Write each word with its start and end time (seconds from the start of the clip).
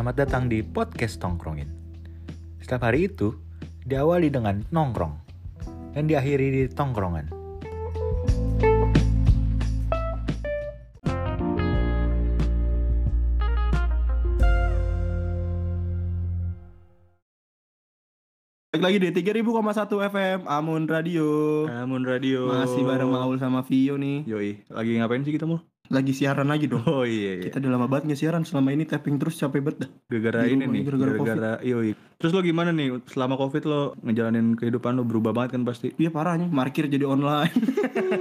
Selamat 0.00 0.16
datang 0.16 0.48
di 0.48 0.64
podcast 0.64 1.20
Tongkrongin. 1.20 1.68
Setiap 2.56 2.88
hari 2.88 3.12
itu 3.12 3.36
diawali 3.84 4.32
dengan 4.32 4.64
nongkrong 4.72 5.12
dan 5.92 6.08
diakhiri 6.08 6.48
di 6.56 6.62
tongkrongan. 6.72 7.28
Balik 18.72 18.80
lagi 18.80 18.98
di 19.04 19.08
3000,1 19.12 19.44
FM 19.84 20.38
Amun 20.48 20.88
Radio. 20.88 21.28
Amun 21.68 22.08
Radio. 22.08 22.48
Masih 22.48 22.88
bareng 22.88 23.12
Maul 23.12 23.36
sama 23.36 23.60
Vio 23.68 24.00
nih. 24.00 24.24
Yoi, 24.24 24.64
lagi 24.72 24.96
ngapain 24.96 25.20
sih 25.28 25.36
kita 25.36 25.44
mau? 25.44 25.69
Lagi 25.90 26.14
siaran 26.14 26.46
lagi 26.46 26.70
dong. 26.70 26.86
Oh 26.86 27.02
iya 27.02 27.42
iya. 27.42 27.50
Kita 27.50 27.58
udah 27.58 27.70
lama 27.74 27.90
banget 27.90 28.14
nggak 28.14 28.20
siaran 28.22 28.46
selama 28.46 28.70
ini 28.70 28.86
tapping 28.86 29.18
terus 29.18 29.34
capek 29.34 29.58
banget 29.58 29.86
dah. 29.86 29.90
Gara-gara 30.06 30.46
ini 30.46 30.62
nih, 30.70 30.82
gara-gara 30.86 31.58
yoi. 31.66 31.98
Terus 32.20 32.36
lo 32.36 32.44
gimana 32.44 32.70
nih 32.70 33.00
selama 33.08 33.34
Covid 33.40 33.64
lo 33.64 33.96
ngejalanin 34.04 34.54
kehidupan 34.54 34.92
lo 34.94 35.02
berubah 35.02 35.34
banget 35.34 35.58
kan 35.58 35.66
pasti. 35.66 35.90
Iya 35.98 36.14
parahnya 36.14 36.46
markir 36.46 36.86
jadi 36.86 37.08
online. 37.10 37.50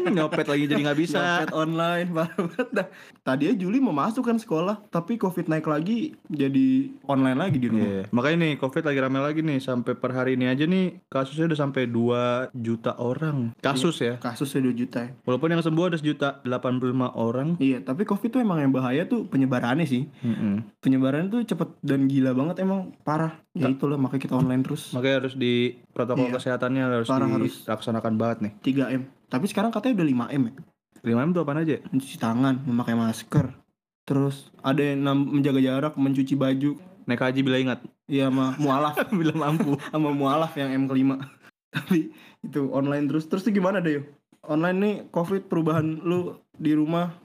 Nyopet 0.09 0.49
lagi 0.49 0.65
jadi 0.65 0.81
nggak 0.81 0.97
bisa. 0.97 1.19
Nyopet 1.19 1.53
online 1.53 2.07
parah 2.09 2.39
banget 2.41 2.69
dah. 2.73 2.87
Tadinya 3.21 3.53
Juli 3.53 3.77
mau 3.77 3.93
masuk 3.93 4.25
kan 4.25 4.41
sekolah, 4.41 4.89
tapi 4.89 5.21
Covid 5.21 5.45
naik 5.45 5.69
lagi 5.69 6.17
jadi 6.25 6.89
online 7.05 7.37
lagi 7.37 7.61
di 7.61 7.67
rumah. 7.69 7.85
Iya, 7.85 8.03
makanya 8.09 8.37
nih 8.49 8.53
Covid 8.57 8.83
lagi 8.87 8.99
rame 9.03 9.19
lagi 9.21 9.41
nih 9.45 9.59
sampai 9.61 9.93
per 9.93 10.15
hari 10.15 10.39
ini 10.39 10.49
aja 10.49 10.65
nih 10.65 11.05
kasusnya 11.05 11.51
udah 11.51 11.59
sampai 11.59 11.85
2 11.85 12.55
juta 12.55 12.97
orang. 12.97 13.53
Kasus 13.61 13.99
ya. 14.01 14.17
Kasusnya 14.17 14.65
2 14.65 14.79
juta 14.79 15.05
ya. 15.05 15.11
Walaupun 15.27 15.53
yang 15.53 15.61
sembuh 15.61 15.85
ada 15.85 15.99
sejuta 15.99 16.39
85 16.47 17.13
orang. 17.13 17.58
Iya, 17.59 17.83
tapi 17.83 18.07
Covid 18.07 18.31
tuh 18.31 18.39
emang 18.39 18.57
yang 18.57 18.71
bahaya 18.71 19.03
tuh 19.03 19.27
penyebarannya 19.27 19.83
sih. 19.83 20.07
Mm-mm. 20.23 20.63
Penyebarannya 20.79 21.27
tuh 21.27 21.43
cepet 21.43 21.75
dan 21.79 22.07
gila 22.07 22.31
banget 22.31 22.63
emang 22.63 22.95
parah. 23.03 23.35
Ya 23.51 23.67
itulah 23.67 23.99
makanya 23.99 24.23
kita 24.23 24.33
online 24.33 24.63
terus. 24.63 24.95
Makanya 24.95 25.15
harus 25.19 25.35
di 25.35 25.75
protokol 25.91 26.25
Iya. 26.25 26.39
kesehatannya 26.39 26.81
harus 26.81 27.05
Parah, 27.05 27.27
harus. 27.27 27.67
dilaksanakan 27.67 28.13
banget 28.15 28.37
nih. 28.41 28.53
3M. 28.63 29.01
Tapi 29.27 29.45
sekarang 29.45 29.69
katanya 29.69 29.99
udah 29.99 30.07
5M 30.07 30.41
ya. 30.41 30.53
5M 30.99 31.29
tuh 31.31 31.41
apaan 31.43 31.59
aja? 31.59 31.75
mencuci 31.85 32.15
tangan, 32.15 32.55
memakai 32.61 32.91
masker, 32.91 33.55
terus 34.03 34.51
ada 34.59 34.79
yang 34.79 34.99
menjaga 35.21 35.59
jarak, 35.59 35.93
mencuci 35.95 36.35
baju, 36.35 36.75
Naik 37.05 37.19
haji 37.19 37.39
bila 37.41 37.57
ingat. 37.57 37.79
ya 38.05 38.27
sama 38.27 38.55
mualaf, 38.55 38.95
bila 39.19 39.31
mampu. 39.33 39.79
sama 39.91 40.11
mualaf 40.11 40.51
yang 40.53 40.71
M 40.73 40.85
kelima. 40.85 41.15
Tapi 41.75 42.11
itu 42.39 42.61
online 42.69 43.05
terus, 43.05 43.25
terus 43.25 43.41
tuh 43.41 43.51
gimana 43.51 43.79
deh? 43.79 44.03
Online 44.41 44.77
nih 44.77 44.95
COVID 45.07 45.45
perubahan 45.45 45.99
lu 45.99 46.35
di 46.53 46.71
rumah, 46.71 47.15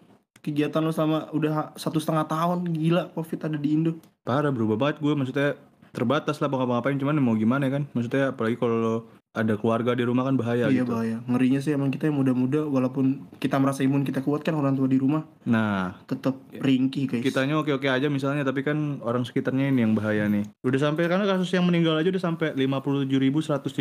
kegiatan 0.44 0.84
lu 0.84 0.92
sama 0.92 1.32
udah 1.32 1.72
satu 1.80 1.96
setengah 1.96 2.28
tahun 2.28 2.68
gila 2.68 3.16
COVID 3.16 3.48
ada 3.48 3.56
di 3.56 3.72
Indo. 3.72 3.96
parah 4.28 4.52
berubah 4.52 4.76
banget 4.76 5.00
gue 5.00 5.12
maksudnya 5.16 5.56
terbatas 5.96 6.42
lah 6.44 6.52
mau 6.52 6.60
ngapa-ngapain 6.60 7.00
cuman 7.00 7.16
mau 7.24 7.32
gimana 7.32 7.72
kan 7.72 7.88
maksudnya 7.96 8.36
apalagi 8.36 8.60
kalau 8.60 8.76
lo 8.76 8.96
ada 9.34 9.58
keluarga 9.58 9.98
di 9.98 10.06
rumah 10.06 10.22
kan 10.22 10.38
bahaya 10.38 10.70
iya 10.70 10.86
gitu 10.86 10.94
bahaya. 10.94 11.18
Ngerinya 11.26 11.58
sih 11.58 11.74
emang 11.74 11.90
kita 11.90 12.06
yang 12.06 12.22
muda-muda 12.22 12.62
walaupun 12.64 13.26
kita 13.42 13.58
merasa 13.58 13.82
imun 13.82 14.06
kita 14.06 14.22
kuat 14.22 14.46
kan 14.46 14.54
orang 14.54 14.78
tua 14.78 14.86
di 14.86 14.94
rumah 14.94 15.26
nah 15.42 15.98
tetap 16.06 16.38
ringkih 16.54 17.10
guys. 17.10 17.26
kitanya 17.26 17.58
oke-oke 17.58 17.90
aja 17.90 18.06
misalnya 18.06 18.46
tapi 18.46 18.62
kan 18.62 19.02
orang 19.02 19.26
sekitarnya 19.26 19.74
ini 19.74 19.82
yang 19.82 19.98
bahaya 19.98 20.30
nih 20.30 20.46
udah 20.62 20.78
sampai 20.78 21.10
karena 21.10 21.26
kasus 21.26 21.50
yang 21.50 21.66
meninggal 21.66 21.98
aja 21.98 22.14
udah 22.14 22.22
sampai 22.22 22.54
57.138 22.54 23.74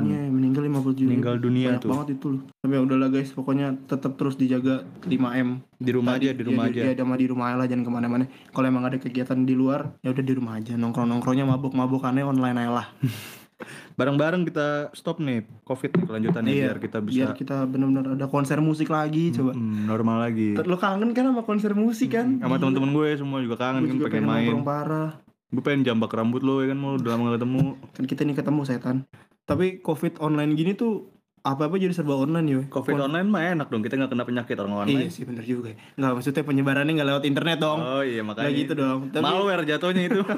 Iya, 0.00 0.22
meninggal 0.32 0.62
57 0.64 1.04
meninggal 1.04 1.34
dunia 1.36 1.76
Banyak 1.76 1.82
tuh 1.84 1.90
banget 1.92 2.08
itu 2.16 2.26
loh. 2.32 2.42
Tapi 2.60 2.72
ya 2.72 2.80
udahlah 2.80 3.08
guys, 3.12 3.30
pokoknya 3.32 3.66
tetap 3.84 4.16
terus 4.16 4.34
dijaga 4.36 4.84
5M. 5.04 5.48
di 5.80 5.90
rumah 5.92 6.16
Tadi, 6.16 6.24
aja 6.28 6.32
di 6.36 6.44
rumah 6.44 6.64
ya, 6.68 6.72
aja 6.72 6.80
Ya, 6.80 6.92
sama 6.96 7.14
di 7.16 7.26
rumah 7.28 7.56
lah 7.56 7.66
jangan 7.68 7.84
ke 7.84 7.92
mana-mana. 7.92 8.24
Kalau 8.52 8.66
emang 8.68 8.84
ada 8.84 8.96
kegiatan 9.00 9.38
di 9.44 9.54
luar, 9.56 9.96
ya 10.04 10.12
udah 10.12 10.24
di 10.24 10.34
rumah 10.36 10.60
aja. 10.60 10.76
Nongkrong-nongkrongnya 10.76 11.44
mabuk-mabukannya 11.48 12.24
online 12.24 12.56
aja 12.60 12.72
lah. 12.72 12.86
bareng-bareng 13.92 14.42
kita 14.42 14.66
stop 14.92 15.18
nih 15.18 15.42
covid 15.62 15.90
nih 15.90 16.04
kelanjutannya 16.04 16.50
Iya, 16.50 16.64
biar 16.66 16.78
kita 16.78 16.98
Biar 16.98 17.08
bisa 17.30 17.34
kita 17.34 17.56
benar-benar 17.64 18.12
ada 18.12 18.26
konser 18.26 18.58
musik 18.58 18.88
lagi 18.88 19.30
coba. 19.30 19.52
normal 19.56 20.16
lagi 20.22 20.56
Lo 20.56 20.74
kangen 20.74 21.10
kan 21.10 21.24
sama 21.26 21.42
konser 21.42 21.72
musik 21.72 22.12
kan? 22.12 22.36
sama 22.36 22.56
teman-teman 22.56 22.90
gue 22.90 23.08
semua 23.14 23.38
juga 23.38 23.56
kangen 23.56 23.80
Gue 23.80 23.88
kan 23.88 23.96
juga 23.96 24.06
pengen 24.08 24.24
pengen 24.26 24.54
main 24.54 24.62
parah. 24.62 25.10
gue 25.46 25.60
pengen 25.60 25.82
jambak 25.82 26.10
rambut 26.10 26.40
lo 26.40 26.58
ya 26.58 26.68
kan 26.68 26.78
mau 26.78 26.94
udah 26.94 27.10
lama 27.10 27.22
gak 27.26 27.34
ketemu 27.36 27.60
Kan 27.90 28.04
kita 28.06 28.20
nih 28.22 28.34
ketemu 28.34 28.60
setan. 28.62 28.96
Tapi 29.42 29.66
covid 29.80 30.16
online 30.18 30.52
gini 30.52 30.72
tuh 30.72 31.10
apa-apa 31.40 31.74
jadi 31.74 31.90
serba 31.90 32.14
online 32.14 32.46
ya. 32.46 32.60
covid 32.68 33.00
online 33.00 33.24
mah 33.24 33.42
enak 33.42 33.66
dong 33.66 33.80
kita 33.80 33.94
nggak 33.94 34.10
kena 34.10 34.22
penyakit 34.22 34.56
orang 34.56 34.76
online 34.78 35.00
Iya 35.00 35.10
sih 35.10 35.24
bener 35.24 35.40
juga. 35.42 35.72
Nggak 35.94 36.12
maksudnya 36.14 36.42
penyebarannya 36.42 36.92
nggak 36.94 37.08
lewat 37.08 37.24
internet 37.24 37.58
dong. 37.58 37.78
Oh 37.78 38.00
iya 38.00 38.20
makanya 38.20 38.44
Nggak 38.46 38.60
gitu 38.60 38.72
dong. 38.74 38.98
Tapi 39.08 39.22
Malware 39.22 39.64
jatuhnya 39.66 40.02
itu 40.06 40.20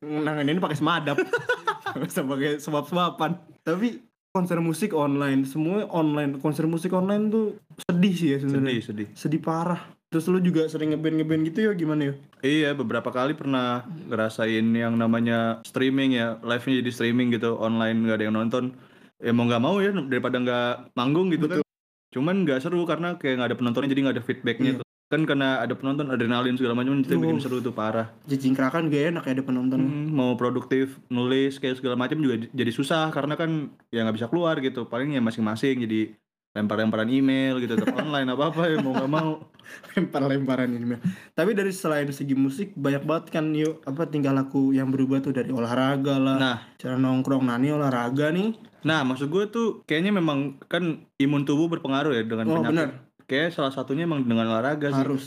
nangan 0.00 0.46
ini 0.46 0.56
pakai 0.56 0.72
semadap 0.74 1.16
bisa 2.06 2.22
pakai 2.22 2.62
sebab-sebapan. 2.62 3.30
Tapi 3.62 4.08
konser 4.28 4.60
musik 4.60 4.92
online 4.94 5.42
semua 5.48 5.88
online 5.90 6.38
konser 6.38 6.68
musik 6.68 6.92
online 6.94 7.32
tuh 7.32 7.46
sedih 7.88 8.14
sih 8.14 8.28
ya 8.36 8.38
Sedih 8.38 8.50
sebenarnya. 8.54 8.82
Sedih 8.84 9.08
sedih. 9.16 9.40
Parah. 9.42 9.82
Terus 10.08 10.24
lu 10.32 10.40
juga 10.40 10.64
sering 10.72 10.96
ngeband 10.96 11.20
ngeband 11.20 11.42
gitu 11.52 11.58
ya 11.68 11.72
gimana 11.76 12.12
ya? 12.12 12.14
Iya 12.40 12.70
beberapa 12.72 13.12
kali 13.12 13.36
pernah 13.36 13.84
ngerasain 14.08 14.64
yang 14.64 14.96
namanya 14.96 15.60
streaming 15.68 16.16
ya 16.16 16.40
Live-nya 16.40 16.80
jadi 16.80 16.90
streaming 16.94 17.28
gitu 17.36 17.60
online 17.60 18.08
nggak 18.08 18.16
ada 18.16 18.24
yang 18.24 18.36
nonton. 18.36 18.72
Ya 19.20 19.36
mau 19.36 19.44
nggak 19.44 19.60
mau 19.60 19.76
ya 19.84 19.92
daripada 19.92 20.40
nggak 20.40 20.96
manggung 20.96 21.28
gitu 21.28 21.44
kan. 21.50 21.60
Cuman 22.08 22.48
nggak 22.48 22.64
seru 22.64 22.88
karena 22.88 23.20
kayak 23.20 23.36
nggak 23.36 23.48
ada 23.52 23.58
penontonnya 23.60 23.92
jadi 23.92 24.00
nggak 24.08 24.16
ada 24.16 24.24
feedbacknya 24.24 24.72
Iya. 24.80 24.87
Kan 25.08 25.24
karena 25.24 25.58
ada 25.58 25.72
penonton 25.72 26.08
adrenalin 26.08 26.52
segala 26.54 26.76
macam 26.76 27.00
itu 27.00 27.16
bikin 27.16 27.40
seru 27.40 27.58
tuh 27.58 27.72
parah. 27.72 28.12
Jejingkrakan 28.24 28.86
gak 28.86 29.04
enak 29.10 29.24
ya 29.24 29.32
ada 29.32 29.42
penonton. 29.42 29.80
Hmm, 29.80 30.08
Mau 30.10 30.36
produktif 30.36 31.00
nulis 31.08 31.56
kayak 31.56 31.80
segala 31.80 31.96
macam 31.96 32.16
juga 32.16 32.44
jadi 32.46 32.68
susah 32.68 33.08
karena 33.08 33.32
kan 33.32 33.50
ya 33.88 34.02
nggak 34.02 34.14
bisa 34.14 34.28
keluar 34.28 34.56
gitu. 34.58 34.84
Paling 34.84 35.10
ya 35.10 35.20
masing-masing 35.20 35.80
jadi 35.80 36.12
lempar-lemparan 36.50 37.06
email 37.06 37.56
gitu 37.58 37.72
tetap 37.72 37.92
online 37.94 38.24
apa 38.26 38.44
apa 38.46 38.62
ya 38.66 38.76
mau 38.78 38.92
nggak 38.92 39.08
mau. 39.10 39.30
Lempar-lemparan 39.92 40.68
ini 40.70 40.86
Mel. 40.86 41.00
tapi 41.30 41.52
dari 41.52 41.68
selain 41.70 42.08
segi 42.08 42.32
musik 42.32 42.72
banyak 42.72 43.04
banget 43.04 43.24
kan 43.30 43.52
yuk 43.52 43.84
apa 43.84 44.04
tingkah 44.04 44.32
laku 44.32 44.72
yang 44.72 44.88
berubah 44.88 45.20
tuh 45.20 45.30
dari 45.30 45.48
olahraga 45.48 46.16
lah 46.16 46.36
Nah. 46.36 46.56
cara 46.76 46.96
nongkrong. 46.96 47.42
Nah 47.42 47.56
ini 47.56 47.68
olahraga 47.70 48.28
nih. 48.28 48.56
Nah, 48.78 49.02
maksud 49.02 49.26
gue 49.26 49.44
tuh 49.48 49.68
kayaknya 49.84 50.14
memang 50.14 50.56
kan 50.64 50.82
imun 51.14 51.42
tubuh 51.42 51.66
berpengaruh 51.66 52.12
ya 52.12 52.22
dengan 52.22 52.44
oh 52.46 52.52
penyakit. 52.54 52.70
benar 52.70 52.88
Kayak 53.28 53.52
salah 53.52 53.68
satunya 53.68 54.02
emang 54.02 54.24
dengan 54.24 54.48
olahraga 54.48 54.88
sih. 54.88 54.98
harus 54.98 55.24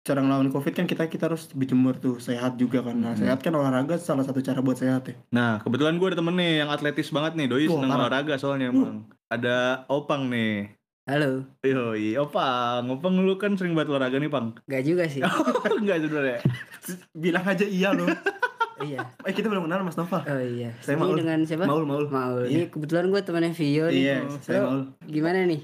cara 0.00 0.18
ngelawan 0.18 0.48
covid 0.48 0.72
kan 0.72 0.84
kita 0.84 1.06
kita 1.06 1.28
harus 1.28 1.46
berjemur 1.50 1.94
tuh 1.94 2.16
sehat 2.18 2.56
juga 2.56 2.80
kan 2.80 2.96
nah 2.96 3.12
sehat 3.12 3.38
kan 3.38 3.52
olahraga 3.52 3.94
salah 3.94 4.24
satu 4.24 4.40
cara 4.40 4.58
buat 4.58 4.74
sehat 4.74 5.04
ya 5.04 5.14
Nah, 5.28 5.60
kebetulan 5.60 5.96
gue 5.96 6.08
ada 6.08 6.16
temen 6.16 6.32
nih 6.32 6.52
yang 6.58 6.68
atletis 6.68 7.08
banget 7.08 7.36
nih, 7.36 7.46
doi 7.46 7.64
seneng 7.66 7.86
parah. 7.86 8.00
olahraga 8.02 8.34
soalnya 8.36 8.68
emang. 8.68 9.04
Ada 9.28 9.84
Opang 9.86 10.26
nih. 10.26 10.72
Halo, 11.04 11.44
Yoi, 11.62 12.16
Opang. 12.16 12.88
Opang 12.90 13.14
lu 13.18 13.36
kan 13.36 13.52
sering 13.54 13.72
banget 13.72 13.92
olahraga 13.92 14.16
nih, 14.16 14.28
Pang. 14.28 14.56
gak 14.64 14.82
juga 14.82 15.04
sih. 15.04 15.20
Enggak 15.78 15.98
sebenarnya. 16.00 16.38
bilang 17.14 17.44
aja 17.44 17.64
iya 17.64 17.92
loh 17.92 18.08
iya. 18.80 19.04
eh 19.20 19.32
kita 19.32 19.46
belum 19.46 19.68
kenal 19.68 19.82
mas 19.82 19.92
Nova 19.94 20.24
Oh 20.24 20.40
iya. 20.40 20.72
Saya 20.80 20.96
ini 20.96 21.04
Maul. 21.04 21.16
dengan 21.20 21.38
siapa? 21.44 21.64
Maul 21.64 21.84
Maul 21.84 22.08
Maul. 22.08 22.42
Iya. 22.44 22.50
Ini 22.50 22.64
kebetulan 22.72 23.04
gue 23.08 23.20
temannya 23.20 23.52
Vio 23.52 23.86
nih. 23.86 24.00
Iya, 24.00 24.16
Oh, 24.22 24.40
saya 24.40 24.60
Maul. 24.64 24.80
Gimana 25.04 25.44
nih? 25.44 25.60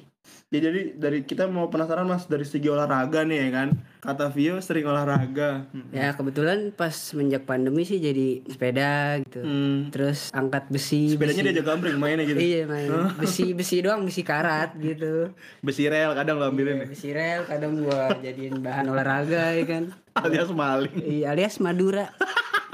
Ya 0.53 0.71
jadi 0.71 0.95
dari 0.95 1.27
kita 1.27 1.51
mau 1.51 1.67
penasaran 1.67 2.07
mas 2.07 2.31
dari 2.31 2.47
segi 2.47 2.71
olahraga 2.71 3.27
nih 3.27 3.49
ya 3.49 3.49
kan. 3.51 3.69
Kata 3.99 4.31
Vio 4.31 4.61
sering 4.63 4.87
olahraga. 4.87 5.67
Ya 5.91 6.15
kebetulan 6.15 6.71
pas 6.71 6.95
menjak 7.17 7.43
pandemi 7.49 7.83
sih 7.83 7.99
jadi 7.99 8.45
sepeda 8.47 9.19
gitu. 9.25 9.41
Hmm. 9.43 9.91
Terus 9.91 10.31
angkat 10.31 10.71
besi. 10.71 11.17
Sepedanya 11.17 11.43
besi. 11.43 11.49
dia 11.51 11.59
jaga 11.59 11.69
gambreng 11.75 11.99
mainnya 11.99 12.25
gitu. 12.29 12.39
Iya 12.39 12.71
main 12.71 12.91
besi 13.19 13.51
besi 13.57 13.83
doang 13.83 14.07
besi 14.07 14.23
karat 14.23 14.77
gitu. 14.79 15.35
Besi 15.65 15.89
rel 15.91 16.15
kadang 16.15 16.39
lo 16.39 16.53
ambilin 16.53 16.85
nih. 16.85 16.89
Besi 16.93 17.11
rel 17.11 17.43
kadang 17.51 17.81
gua 17.83 18.15
jadiin 18.21 18.63
bahan 18.63 18.87
olahraga 18.93 19.57
ya 19.57 19.65
kan. 19.67 19.91
Alias 20.25 20.55
maling. 20.55 20.95
Iya 21.03 21.35
alias 21.35 21.59
Madura. 21.59 22.15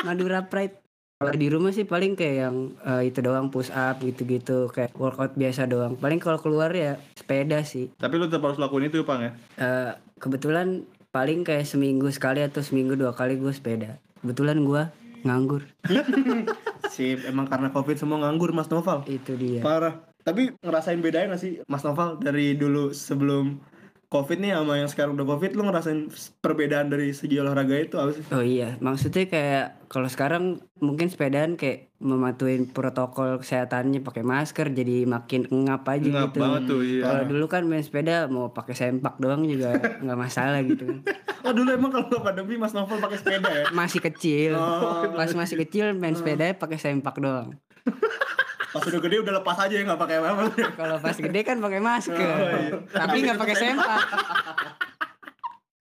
Madura 0.05 0.49
Pride. 0.49 0.80
Kalau 1.21 1.37
di 1.37 1.53
rumah 1.53 1.69
sih 1.69 1.85
paling 1.85 2.17
kayak 2.17 2.37
yang 2.49 2.57
eh, 2.81 3.13
itu 3.13 3.21
doang 3.21 3.53
push 3.53 3.69
up 3.77 4.01
gitu-gitu 4.01 4.73
kayak 4.73 4.97
workout 4.97 5.37
biasa 5.37 5.69
doang. 5.69 5.93
Paling 6.01 6.17
kalau 6.17 6.41
keluar 6.41 6.73
ya 6.73 6.97
sepeda 7.13 7.61
sih. 7.61 7.93
Tapi 8.01 8.17
lu 8.17 8.25
tetap 8.25 8.49
harus 8.49 8.57
lakuin 8.57 8.89
itu, 8.89 9.05
Pang 9.05 9.21
ya. 9.21 9.37
Eh, 9.61 9.93
kebetulan 10.17 10.89
paling 11.13 11.45
kayak 11.45 11.69
seminggu 11.69 12.09
sekali 12.09 12.41
atau 12.41 12.65
seminggu 12.65 12.97
dua 12.97 13.13
kali 13.13 13.37
gue 13.37 13.53
sepeda. 13.53 14.01
Kebetulan 14.25 14.65
gue 14.65 14.83
nganggur. 15.29 15.69
Sip, 16.97 17.21
emang 17.29 17.53
karena 17.53 17.69
covid 17.69 18.01
semua 18.01 18.25
nganggur 18.25 18.57
mas 18.57 18.73
Noval. 18.73 19.05
Itu 19.05 19.37
dia. 19.37 19.61
Parah. 19.61 20.01
Tapi 20.25 20.57
ngerasain 20.65 21.05
bedanya 21.05 21.37
gak 21.37 21.43
sih 21.45 21.61
mas 21.69 21.85
Noval 21.85 22.17
dari 22.17 22.57
dulu 22.57 22.97
sebelum 22.97 23.61
covid 24.11 24.43
nih 24.43 24.59
sama 24.59 24.75
yang 24.75 24.91
sekarang 24.91 25.15
udah 25.15 25.23
covid 25.25 25.55
lu 25.55 25.63
ngerasain 25.65 26.11
perbedaan 26.43 26.91
dari 26.91 27.15
segi 27.15 27.39
olahraga 27.39 27.79
itu 27.79 27.95
apa 27.95 28.11
sih? 28.11 28.27
Oh 28.35 28.43
iya, 28.43 28.75
maksudnya 28.83 29.31
kayak 29.31 29.87
kalau 29.87 30.11
sekarang 30.11 30.59
mungkin 30.83 31.07
sepedaan 31.07 31.55
kayak 31.55 31.95
mematuhin 32.03 32.67
protokol 32.67 33.39
kesehatannya 33.39 34.03
pakai 34.03 34.27
masker 34.27 34.75
jadi 34.75 35.07
makin 35.07 35.47
ngap 35.47 35.87
aja 35.87 36.11
Ngap 36.11 36.31
gitu. 36.35 36.41
banget 36.43 36.63
tuh, 36.67 36.81
iya. 36.83 37.03
Kalau 37.07 37.25
dulu 37.31 37.47
kan 37.47 37.63
main 37.71 37.87
sepeda 37.87 38.27
mau 38.27 38.51
pakai 38.51 38.75
sempak 38.75 39.15
doang 39.23 39.47
juga 39.47 39.79
nggak 40.03 40.19
masalah 40.19 40.59
gitu 40.67 40.85
kan. 40.91 41.01
Oh 41.41 41.57
dulu 41.57 41.73
emang 41.73 41.89
kalau 41.89 42.21
pandemi 42.21 42.61
Mas 42.61 42.77
Novel 42.77 43.01
pakai 43.01 43.17
sepeda 43.17 43.49
ya? 43.49 43.65
Masih 43.73 44.05
kecil. 44.05 44.61
Oh. 44.61 45.09
Pas 45.17 45.33
masih 45.33 45.57
kecil 45.57 45.97
main 45.97 46.13
sepeda 46.13 46.53
pakai 46.53 46.77
sempak 46.77 47.17
doang. 47.17 47.57
Pas 48.71 48.83
udah 48.83 49.01
gede 49.01 49.17
udah 49.19 49.35
lepas 49.37 49.57
aja 49.59 49.73
ya 49.73 49.83
nggak 49.83 49.99
pakai 49.99 50.17
apa-apa. 50.17 50.43
Kalau 50.73 50.97
pas 50.97 51.17
gede 51.17 51.41
kan 51.43 51.57
pakai 51.59 51.81
masker. 51.81 52.15
Oh, 52.15 52.51
iya. 52.57 52.71
Tapi 52.87 53.17
nggak 53.21 53.37
pakai 53.37 53.57
sempak. 53.57 54.01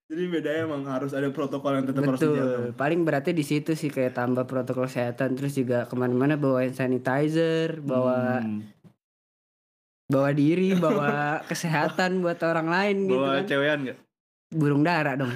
Jadi 0.10 0.24
bedanya 0.26 0.66
emang 0.66 0.82
harus 0.84 1.14
ada 1.14 1.30
protokol 1.30 1.72
yang 1.72 1.86
tetap 1.86 2.02
harus 2.04 2.18
dijaga. 2.18 2.42
Betul. 2.42 2.62
Paling 2.74 3.00
berarti 3.04 3.30
di 3.30 3.46
situ 3.46 3.72
sih 3.74 3.88
kayak 3.88 4.18
tambah 4.18 4.42
protokol 4.44 4.90
kesehatan 4.90 5.38
terus 5.38 5.54
juga 5.54 5.86
ke 5.86 5.94
mana-mana 5.94 6.34
bawa 6.34 6.66
hand 6.66 6.74
sanitizer, 6.74 7.78
bawa 7.78 8.42
Hmm. 8.42 8.66
bawa 10.10 10.34
diri, 10.34 10.74
bawa 10.74 11.46
kesehatan 11.46 12.20
buat 12.20 12.42
orang 12.42 12.66
lain 12.68 12.96
gitu 13.06 13.22
Bawa 13.22 13.30
kan. 13.36 13.46
cewekan 13.46 13.80
gak? 13.86 13.98
Burung 14.50 14.82
dara 14.82 15.14
dong. 15.14 15.30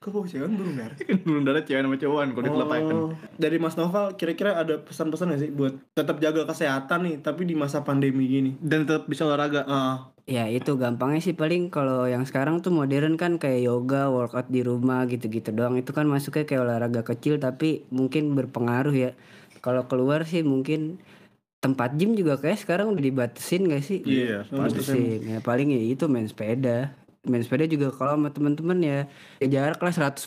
Kok 0.00 0.16
bawa 0.16 0.24
cewek 0.24 0.48
burung 0.56 0.80
dar? 0.80 0.96
Kan 0.96 1.20
belum 1.28 1.44
ada 1.44 1.60
cewek 1.60 1.84
sama 1.84 1.96
cowok 2.00 2.18
kalau 2.24 2.48
dikelepakan. 2.48 2.94
Oh, 2.96 3.12
dari 3.36 3.56
Mas 3.60 3.76
Novel 3.76 4.16
kira-kira 4.16 4.56
ada 4.56 4.80
pesan-pesan 4.80 5.36
gak 5.36 5.40
sih 5.44 5.50
buat 5.52 5.76
tetap 5.92 6.16
jaga 6.24 6.48
kesehatan 6.48 7.04
nih 7.04 7.14
tapi 7.20 7.44
di 7.44 7.52
masa 7.52 7.84
pandemi 7.84 8.24
gini? 8.24 8.56
Dan 8.64 8.88
tetap 8.88 9.04
bisa 9.04 9.28
olahraga. 9.28 9.68
Ah, 9.68 10.08
Ya 10.24 10.48
itu 10.48 10.80
gampangnya 10.80 11.20
sih 11.20 11.36
paling 11.36 11.68
kalau 11.68 12.08
yang 12.08 12.24
sekarang 12.24 12.64
tuh 12.64 12.72
modern 12.72 13.20
kan 13.20 13.36
kayak 13.36 13.60
yoga, 13.60 14.08
workout 14.08 14.48
di 14.48 14.64
rumah 14.64 15.04
gitu-gitu 15.04 15.52
doang. 15.52 15.76
Itu 15.76 15.92
kan 15.92 16.08
masuknya 16.08 16.48
kayak 16.48 16.64
olahraga 16.64 17.02
kecil 17.04 17.36
tapi 17.36 17.84
mungkin 17.92 18.32
berpengaruh 18.32 18.96
ya. 18.96 19.12
Kalau 19.60 19.84
keluar 19.84 20.24
sih 20.24 20.40
mungkin 20.40 20.96
tempat 21.60 21.92
gym 22.00 22.16
juga 22.16 22.40
kayak 22.40 22.56
sekarang 22.56 22.88
udah 22.88 23.04
dibatasin 23.04 23.68
gak 23.68 23.84
sih? 23.84 24.00
Iya, 24.00 24.48
Batasin. 24.48 25.28
Ya 25.28 25.38
paling 25.44 25.76
ya 25.76 25.82
itu 25.92 26.08
main 26.08 26.24
sepeda. 26.24 26.96
Main 27.28 27.44
sepeda 27.44 27.68
juga 27.68 27.92
kalau 27.92 28.16
sama 28.16 28.28
teman-teman 28.32 28.78
ya, 28.80 28.98
ya 29.44 29.46
jarak 29.48 29.80
lah 29.84 29.92
100 29.92 30.24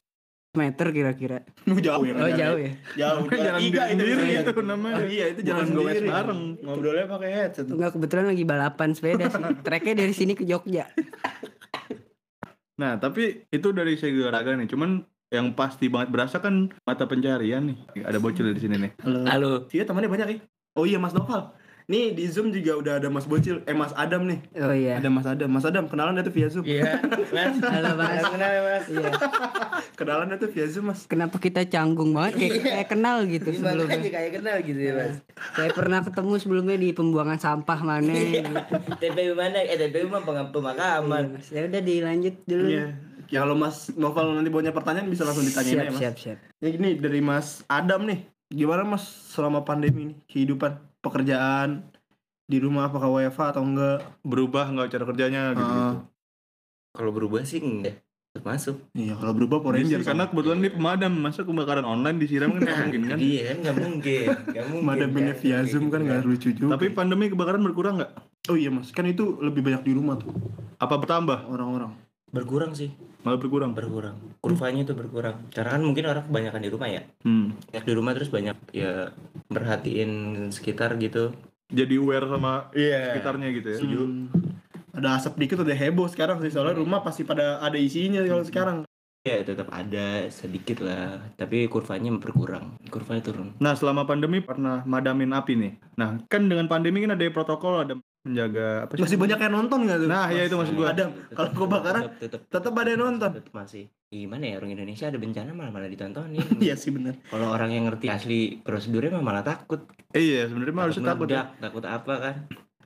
meter 0.54 0.88
kira-kira. 0.94 1.42
Lu 1.66 1.82
jauh 1.82 2.06
ya? 2.06 2.14
Oh 2.14 2.30
jauh 2.30 2.60
ya. 2.62 2.72
Jauh. 3.02 3.26
Jalan 3.26 3.58
Iga 3.66 3.84
itu 3.90 4.06
sendiri 4.06 4.22
bisa. 4.22 4.42
itu 4.46 4.62
namanya. 4.62 4.96
Oh, 5.02 5.10
iya 5.10 5.26
itu 5.34 5.40
jalan 5.42 5.66
sendiri. 5.66 6.06
bareng. 6.06 6.42
Ngobrolnya 6.62 7.06
pakai 7.10 7.30
headset. 7.34 7.66
Enggak 7.66 7.92
kebetulan 7.98 8.26
lagi 8.30 8.44
balapan 8.46 8.90
sepeda 8.94 9.26
sih. 9.34 9.44
Treknya 9.66 9.94
dari 10.06 10.14
sini 10.14 10.38
ke 10.38 10.46
Jogja. 10.46 10.86
Nah, 12.78 12.98
tapi 13.02 13.50
itu 13.50 13.68
dari 13.74 13.98
segi 13.98 14.22
olahraga 14.22 14.54
nih. 14.54 14.70
Cuman 14.70 15.02
yang 15.34 15.58
pasti 15.58 15.90
banget 15.90 16.14
berasa 16.14 16.38
kan 16.38 16.70
mata 16.86 17.10
pencarian 17.10 17.74
nih. 17.74 18.06
Ada 18.06 18.22
bocil 18.22 18.54
di 18.54 18.62
sini 18.62 18.78
nih. 18.78 18.92
Halo. 19.02 19.20
Halo. 19.26 19.52
Iya 19.74 19.90
temannya 19.90 20.10
banyak 20.14 20.28
ya. 20.30 20.38
Oh 20.78 20.86
iya 20.86 21.02
Mas 21.02 21.18
Novel. 21.18 21.50
Nih 21.84 22.16
di 22.16 22.24
Zoom 22.32 22.56
juga 22.56 22.80
udah 22.80 22.94
ada 22.96 23.12
Mas 23.12 23.28
Bocil, 23.28 23.60
eh 23.68 23.76
Mas 23.76 23.92
Adam 24.00 24.24
nih. 24.24 24.40
Oh 24.56 24.72
iya. 24.72 25.04
Ada 25.04 25.10
Mas 25.12 25.28
Adam. 25.28 25.50
Mas 25.52 25.68
Adam 25.68 25.92
kenalan 25.92 26.16
tuh 26.24 26.32
via 26.32 26.48
Zoom. 26.48 26.64
Iya, 26.64 26.96
Mas. 27.36 27.60
Halo 27.76 27.92
Mas. 28.00 28.24
Kenal 28.24 28.52
ya, 28.52 28.62
Mas. 28.64 28.86
Iya. 28.88 29.10
Kenalan 30.00 30.28
tuh 30.40 30.50
via 30.50 30.68
Zoom 30.72 30.86
Mas. 30.96 31.04
Kenapa 31.04 31.36
kita 31.38 31.68
canggung 31.68 32.16
banget 32.16 32.40
kayak, 32.40 32.54
kayak 32.64 32.88
kenal 32.88 33.18
gitu 33.28 33.50
Makanya 33.52 33.60
sebelumnya. 33.68 34.10
kayak 34.16 34.32
kenal 34.40 34.58
gitu 34.64 34.80
ya, 34.80 34.94
Mas. 34.96 35.16
Saya 35.54 35.70
pernah 35.76 36.00
ketemu 36.00 36.32
sebelumnya 36.40 36.78
di 36.80 36.90
pembuangan 36.96 37.40
sampah 37.40 37.80
mana 37.84 38.14
gitu. 38.16 38.54
TPU 39.04 39.34
mana? 39.36 39.60
Eh, 39.60 39.76
TPU 39.76 40.08
mah 40.08 40.24
pemakaman. 40.24 41.44
Ya 41.52 41.68
udah 41.68 41.82
dilanjut 41.84 42.36
dulu. 42.48 42.68
Iya. 42.72 42.88
Ya 43.28 43.42
kalau 43.42 43.58
Mas 43.58 43.90
Novel 43.98 44.38
nanti 44.38 44.54
punya 44.54 44.70
pertanyaan 44.70 45.10
bisa 45.10 45.26
langsung 45.26 45.42
ditanyain 45.42 45.74
Siap, 45.74 45.84
aja 45.84 45.92
Mas. 45.92 46.00
siap, 46.00 46.16
siap. 46.16 46.38
Ya 46.62 46.68
gini 46.70 46.96
dari 46.96 47.18
Mas 47.18 47.66
Adam 47.66 48.06
nih. 48.06 48.30
Gimana 48.48 48.86
Mas 48.86 49.02
selama 49.34 49.66
pandemi 49.66 50.06
ini? 50.06 50.16
Kehidupan, 50.30 50.78
pekerjaan 51.04 51.84
di 52.44 52.58
rumah 52.58 52.88
apakah 52.88 53.12
WFH 53.12 53.42
atau 53.54 53.64
enggak? 53.64 54.00
Berubah 54.24 54.66
nggak 54.66 54.88
cara 54.90 55.04
kerjanya 55.06 55.42
gitu. 55.52 55.68
Ah, 55.70 55.94
Kalau 56.94 57.12
berubah 57.12 57.44
sih 57.44 57.60
enggak 57.60 58.00
Tetap 58.34 58.50
masuk. 58.50 58.78
iya 58.98 59.14
kalau 59.14 59.38
berubah 59.38 59.62
Power 59.62 59.78
Ranger 59.78 60.02
karena 60.02 60.26
kebetulan 60.26 60.58
ini 60.58 60.74
pemadam, 60.74 61.14
masa 61.14 61.46
kebakaran 61.46 61.86
online 61.86 62.18
disiram 62.18 62.50
kan 62.50 62.66
nggak 62.66 62.80
mungkin 62.82 63.02
kan. 63.06 63.18
Iya 63.30 63.42
kan 63.46 63.58
nggak 63.62 63.78
mungkin. 63.78 64.26
Nggak 64.50 64.66
mungkin. 64.74 64.98
Kan, 65.14 65.36
via 65.38 65.58
Zoom 65.70 65.84
gitu 65.86 65.94
kan 65.94 66.02
nggak 66.02 66.22
lucu 66.26 66.50
juga. 66.50 66.72
Tapi 66.74 66.86
pandemi 66.90 67.30
kebakaran 67.30 67.62
berkurang 67.62 68.02
nggak? 68.02 68.12
oh 68.50 68.58
iya 68.58 68.74
Mas, 68.74 68.90
kan 68.90 69.06
itu 69.06 69.38
lebih 69.38 69.62
banyak 69.62 69.86
di 69.86 69.94
rumah 69.94 70.18
tuh 70.18 70.34
Apa 70.82 70.98
bertambah? 70.98 71.46
orang-orang. 71.46 71.94
Berkurang 72.34 72.74
sih, 72.74 72.90
Malah 73.24 73.40
berkurang. 73.40 73.72
berkurang. 73.72 74.18
Kurvanya 74.42 74.84
itu 74.84 74.92
berkurang. 74.92 75.48
Karena 75.54 75.80
kan 75.80 75.84
mungkin 75.86 76.04
orang 76.10 76.26
kebanyakan 76.28 76.62
di 76.66 76.70
rumah 76.74 76.90
ya. 76.92 77.02
Hmm. 77.24 77.56
Banyak 77.72 77.86
di 77.86 77.94
rumah 77.94 78.12
terus 78.18 78.28
banyak 78.34 78.58
ya 78.76 79.14
merhatiin 79.48 80.12
sekitar 80.50 80.98
gitu. 81.00 81.32
Jadi 81.72 81.96
aware 81.96 82.28
sama 82.28 82.68
Iya. 82.76 83.16
sekitarnya 83.16 83.48
gitu 83.56 83.68
ya. 83.70 83.80
Hmm. 83.80 84.28
Ada 84.94 85.22
asap 85.22 85.34
dikit 85.40 85.64
udah 85.64 85.74
heboh 85.74 86.06
sekarang 86.12 86.38
sih 86.44 86.52
soalnya 86.54 86.78
rumah 86.78 87.02
pasti 87.02 87.24
pada 87.24 87.64
ada 87.64 87.78
isinya 87.80 88.22
kalau 88.26 88.44
sekarang. 88.44 88.78
Ya 89.24 89.40
tetap 89.40 89.72
ada 89.72 90.28
sedikit 90.28 90.84
lah, 90.84 91.32
tapi 91.40 91.72
kurvanya 91.72 92.12
berkurang. 92.20 92.76
Kurvanya 92.92 93.24
turun. 93.24 93.56
Nah, 93.56 93.72
selama 93.72 94.04
pandemi 94.04 94.44
pernah 94.44 94.84
madamin 94.84 95.32
api 95.32 95.54
nih. 95.56 95.74
Nah, 95.96 96.20
kan 96.28 96.52
dengan 96.52 96.68
pandemi 96.68 97.00
kan 97.08 97.16
ada 97.16 97.24
protokol, 97.32 97.88
ada 97.88 97.96
menjaga 98.24 98.88
apa 98.88 98.92
sih? 98.96 99.04
Masih 99.04 99.18
banyak 99.20 99.40
yang 99.40 99.54
nonton 99.54 99.80
nggak 99.84 99.98
tuh? 100.00 100.08
Nah, 100.08 100.28
ya 100.32 100.42
itu 100.48 100.56
maksud 100.56 100.76
gua. 100.80 100.88
Ada 100.96 101.04
kalau 101.36 101.50
kebakaran 101.52 102.02
tetap, 102.08 102.20
tetap, 102.20 102.42
tetap 102.48 102.74
ada 102.80 102.90
yang 102.90 103.02
nonton. 103.04 103.30
tetap 103.36 103.54
masih. 103.54 103.84
Gimana 104.08 104.44
ya 104.46 104.56
orang 104.62 104.72
Indonesia 104.78 105.06
ada 105.12 105.20
bencana 105.20 105.52
malah 105.52 105.72
malah 105.76 105.90
ditontonin. 105.92 106.46
Iya 106.64 106.76
sih 106.80 106.92
benar. 106.96 107.20
Kalau 107.28 107.48
orang 107.52 107.70
yang 107.76 107.84
ngerti 107.92 108.08
asli 108.08 108.40
prosedurnya 108.64 109.20
mah 109.20 109.24
malah 109.26 109.44
takut. 109.44 109.84
Iya, 110.16 110.48
sebenarnya 110.48 110.74
mah 110.74 110.84
harusnya 110.88 111.04
takut 111.04 111.28
ya. 111.28 111.34
meledak, 111.34 111.48
takut 111.60 111.84
apa 111.84 112.14
kan? 112.22 112.36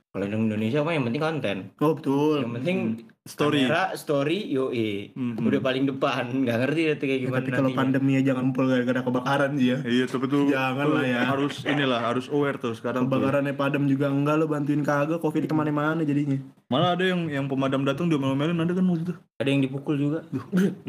Kalau 0.08 0.24
di 0.24 0.34
Indonesia 0.34 0.80
mah 0.82 0.92
yang 0.96 1.04
penting 1.06 1.22
konten. 1.22 1.56
Oh 1.78 1.92
betul. 1.94 2.42
Yang 2.42 2.54
penting 2.58 2.78
Story. 3.28 3.68
kamera, 3.68 3.92
story, 3.92 4.48
yoi. 4.48 5.12
Hmm. 5.12 5.36
Udah 5.36 5.60
paling 5.60 5.84
depan, 5.84 6.32
nggak 6.32 6.56
ngerti 6.64 6.80
deh 6.80 6.96
tuh 6.96 7.06
kayak 7.06 7.20
Ya, 7.20 7.24
gimana 7.28 7.38
tapi 7.44 7.50
kalau 7.52 7.70
pandemi 7.76 8.10
ya 8.16 8.22
jangan 8.32 8.42
ngumpul 8.48 8.64
gara-gara 8.64 9.00
kebakaran 9.04 9.50
sih 9.60 9.66
ya. 9.68 9.78
Iya, 9.84 10.04
tuh 10.08 10.18
betul. 10.24 10.48
Jangan 10.48 10.84
Tuh, 10.88 10.94
lah 10.96 11.04
ya. 11.04 11.20
Harus 11.28 11.54
inilah, 11.68 12.00
harus 12.00 12.26
aware 12.32 12.56
tuh 12.56 12.72
sekarang. 12.72 13.04
tuh. 13.04 13.20
Kebakarannya 13.20 13.52
padam 13.52 13.84
juga 13.84 14.08
enggak 14.08 14.40
lo 14.40 14.48
bantuin 14.48 14.80
kagak 14.80 15.20
covid 15.20 15.44
ke 15.44 15.52
mana-mana 15.52 16.00
jadinya. 16.08 16.40
Malah 16.72 16.96
ada 16.96 17.04
yang 17.04 17.28
yang 17.28 17.44
pemadam 17.52 17.84
datang 17.84 18.08
dia 18.08 18.16
melin 18.16 18.56
ada 18.56 18.72
kan 18.72 18.84
waktu 18.88 19.04
itu. 19.04 19.14
Ada 19.36 19.48
yang 19.52 19.60
dipukul 19.60 19.94
juga. 20.00 20.18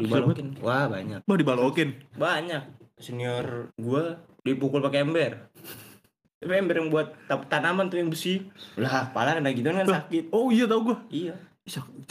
Dibalokin. 0.00 0.56
Wah, 0.64 0.88
banyak. 0.88 1.20
Wah, 1.28 1.36
dibalokin. 1.36 1.88
Banyak. 2.16 2.62
Senior 2.96 3.68
gua 3.76 4.16
dipukul 4.40 4.80
pakai 4.80 5.04
ember. 5.04 5.52
Tapi 6.40 6.56
ember 6.56 6.80
yang 6.80 6.88
buat 6.88 7.12
tanaman 7.52 7.92
tuh 7.92 8.00
yang 8.00 8.08
besi. 8.08 8.48
Lah, 8.80 9.12
pala 9.12 9.36
kena 9.36 9.52
gitu 9.52 9.68
kan 9.68 9.84
sakit. 9.84 10.32
Oh 10.32 10.48
iya 10.48 10.64
tahu 10.64 10.88
gua. 10.88 10.96
Iya. 11.12 11.36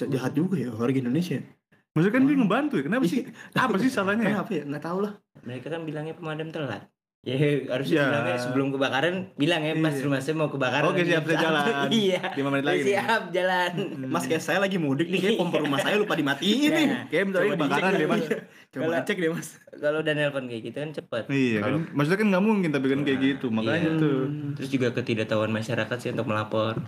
Jahat 0.08 0.32
juga 0.34 0.56
ya 0.56 0.70
warga 0.72 0.98
Indonesia. 0.98 1.44
Maksudnya 1.92 2.16
kan 2.16 2.24
dia 2.24 2.36
ngebantu 2.38 2.74
ya. 2.80 2.84
Kenapa 2.86 3.06
sih? 3.06 3.20
Apa 3.52 3.76
sih 3.78 3.90
salahnya 3.90 4.24
ya? 4.24 4.30
Kenapa 4.40 4.52
ya? 4.54 4.64
Nggak 4.64 4.84
tahu 4.84 4.98
lah. 5.04 5.14
Mereka 5.44 5.68
kan 5.68 5.82
bilangnya 5.84 6.14
pemadam 6.16 6.50
telat. 6.50 6.88
Ya 7.20 7.36
harus 7.68 7.92
Ya. 7.92 8.08
bilangnya 8.08 8.40
sebelum 8.40 8.72
kebakaran 8.72 9.36
bilang 9.36 9.60
ya 9.60 9.76
Mas 9.76 10.00
Iya. 10.00 10.08
rumah 10.08 10.24
saya 10.24 10.40
mau 10.40 10.48
kebakaran. 10.48 10.88
Oke, 10.88 11.04
siap, 11.04 11.28
saya 11.28 11.38
jalan. 11.44 11.64
iya. 11.92 12.22
Lima 12.32 12.48
menit 12.48 12.64
lagi 12.64 12.80
nih. 12.80 12.96
Siap 12.96 13.24
jalan. 13.36 13.72
Mas 14.08 14.24
kayak 14.24 14.40
saya 14.40 14.60
lagi 14.64 14.80
mudik 14.80 15.12
nih, 15.12 15.20
kayak 15.20 15.36
pompa 15.36 15.60
rumah 15.60 15.84
saya 15.84 16.00
lupa 16.00 16.16
dimatiin 16.16 16.72
nih. 16.72 16.88
Kayak 17.12 17.24
bentar 17.28 17.40
lagi 17.44 17.52
kebakaran 17.60 17.92
deh, 17.92 18.08
Mas. 18.08 18.24
Coba 18.70 19.02
cek 19.04 19.18
deh 19.20 19.32
mas. 19.34 19.50
Kalau 19.74 20.00
udah 20.00 20.14
nelpon 20.14 20.46
kayak 20.48 20.62
gitu 20.64 20.78
kan 20.78 20.90
cepet. 20.94 21.24
Iya 21.28 21.60
kan. 21.60 21.72
Maksudnya 21.92 22.20
kan 22.22 22.28
nggak 22.32 22.44
mungkin 22.46 22.70
tapi 22.72 22.88
kan 22.88 23.00
kayak 23.04 23.20
gitu. 23.20 23.46
Makanya 23.52 23.82
Iya. 23.84 24.00
tuh. 24.00 24.20
Terus 24.56 24.70
juga 24.72 24.88
ketidaktahuan 24.94 25.52
masyarakat 25.52 25.98
sih 26.00 26.10
untuk 26.14 26.24
melapor. 26.24 26.80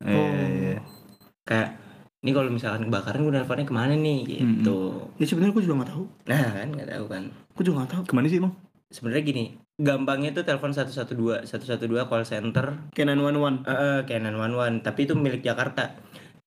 Iya, 0.00 0.46
iya. 0.48 0.78
Kayak 1.44 1.68
ini 2.24 2.32
kalau 2.32 2.48
misalkan 2.48 2.88
kebakaran 2.88 3.20
gue 3.20 3.32
nelponnya 3.36 3.68
ke 3.68 3.74
mana 3.76 3.92
nih 3.92 4.18
gitu. 4.24 5.12
Ya 5.20 5.28
sebenarnya 5.28 5.52
aku 5.52 5.60
juga 5.60 5.74
nggak 5.84 5.90
tahu. 5.92 6.04
Nah 6.24 6.46
kan 6.56 6.68
nggak 6.72 6.88
tahu 6.88 7.04
kan. 7.12 7.22
Aku 7.52 7.60
juga 7.60 7.74
nggak 7.84 7.92
tahu. 7.92 8.02
Ke 8.08 8.14
mana 8.16 8.26
sih 8.32 8.40
emang? 8.40 8.56
Sebenarnya 8.88 9.22
gini, 9.28 9.44
gampangnya 9.76 10.30
tuh 10.32 10.44
telepon 10.48 10.72
112, 10.72 11.44
112 11.44 12.08
call 12.08 12.24
center 12.24 12.66
Kayak 12.96 13.06
911. 13.12 13.68
eh 13.68 13.76
eh, 13.76 13.98
kayak 14.08 14.22
911, 14.32 14.80
tapi 14.80 15.00
itu 15.04 15.12
milik 15.12 15.42
Jakarta. 15.44 15.84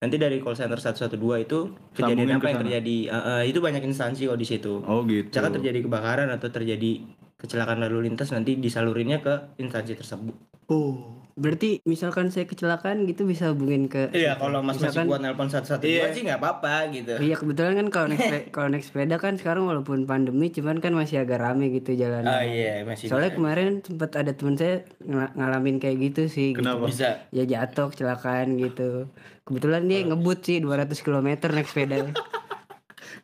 Nanti 0.01 0.15
dari 0.17 0.41
call 0.41 0.57
center 0.57 0.81
112 0.81 1.13
itu 1.45 1.59
kejadian 1.93 2.25
Sambungin 2.25 2.37
apa 2.41 2.47
yang 2.49 2.61
terjadi? 2.65 2.97
Eh, 3.13 3.25
eh, 3.37 3.41
itu 3.53 3.59
banyak 3.61 3.83
instansi 3.85 4.25
kok 4.25 4.39
di 4.41 4.47
situ. 4.49 4.81
Oh 4.81 5.05
gitu. 5.05 5.29
Misalkan 5.29 5.61
terjadi 5.61 5.79
kebakaran 5.85 6.29
atau 6.33 6.49
terjadi 6.49 6.91
kecelakaan 7.37 7.85
lalu 7.85 8.09
lintas 8.09 8.33
nanti 8.33 8.57
disalurinnya 8.57 9.21
ke 9.21 9.61
instansi 9.61 9.93
tersebut. 9.93 10.33
Oh. 10.73 11.16
Berarti 11.37 11.85
misalkan 11.85 12.27
saya 12.27 12.43
kecelakaan 12.43 13.05
gitu 13.05 13.23
bisa 13.23 13.47
hubungin 13.47 13.85
ke 13.85 14.09
Iya, 14.09 14.35
kalau 14.35 14.59
Mas 14.59 14.73
masih 14.75 14.89
Misalkan- 14.89 15.05
kuat 15.07 15.21
nelpon 15.21 15.47
112 15.47 15.85
Iya. 15.85 16.09
sih 16.09 16.25
nggak 16.25 16.39
apa-apa 16.39 16.89
gitu. 16.89 17.13
Iya 17.15 17.35
kebetulan 17.35 17.73
kan 17.75 17.87
kalau 17.87 18.05
naik 18.07 18.19
sepeda, 18.19 18.45
kalau 18.49 18.67
naik 18.67 18.81
sepeda 18.81 19.15
kan 19.15 19.33
sekarang 19.35 19.63
walaupun 19.63 20.03
pandemi 20.03 20.49
cuman 20.49 20.77
kan 20.77 20.91
masih 20.91 21.21
agak 21.21 21.37
rame 21.37 21.69
gitu 21.71 21.93
jalan. 21.93 22.25
Ah 22.25 22.41
iya, 22.41 22.81
masih 22.81 23.05
Soalnya 23.05 23.31
kemarin 23.31 23.79
sempat 23.79 24.11
ada 24.13 24.33
temen 24.33 24.57
saya 24.57 24.81
ngala- 24.99 25.29
ngalamin 25.31 25.77
kayak 25.77 25.97
gitu 26.03 26.21
sih. 26.27 26.51
gitu. 26.51 26.59
Kenapa? 26.59 26.83
bisa. 26.83 27.21
Ya 27.29 27.45
jatuh 27.45 27.87
kecelakaan 27.87 28.57
gitu. 28.57 29.05
Kebetulan 29.43 29.85
dia 29.85 30.03
ngebut 30.03 30.41
sih 30.41 30.57
200 30.57 30.99
km 30.99 31.29
naik 31.47 31.65
sepeda. 31.65 32.01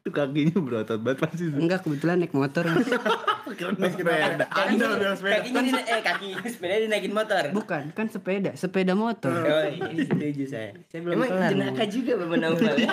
Itu 0.04 0.12
kakinya 0.12 0.60
berotot 0.60 1.00
banget 1.00 1.24
pasti. 1.24 1.48
Enggak 1.48 1.80
kebetulan 1.80 2.20
naik 2.20 2.36
motor. 2.36 2.68
Keren 3.56 3.80
naik 3.80 3.96
sepeda. 3.96 4.44
Kakinya, 4.44 4.68
Anda 4.68 4.86
udah 5.00 5.12
sepeda. 5.16 5.34
kakinya 5.40 5.62
dina- 5.64 5.88
eh 5.88 6.02
kaki 6.04 6.28
sepeda 6.44 6.74
dinaikin 6.78 7.14
motor. 7.16 7.44
Bukan, 7.56 7.84
kan 7.96 8.12
sepeda, 8.12 8.52
sepeda 8.54 8.94
motor. 8.94 9.32
Oh, 9.32 9.64
iya, 9.64 10.04
setuju 10.04 10.44
saya. 10.44 10.76
Saya 10.92 11.08
belum 11.08 11.14
Emang 11.16 11.30
jenaka 11.48 11.84
juga 11.88 12.12
Bapak 12.20 12.36
Naufal 12.36 12.76
ya? 12.76 12.92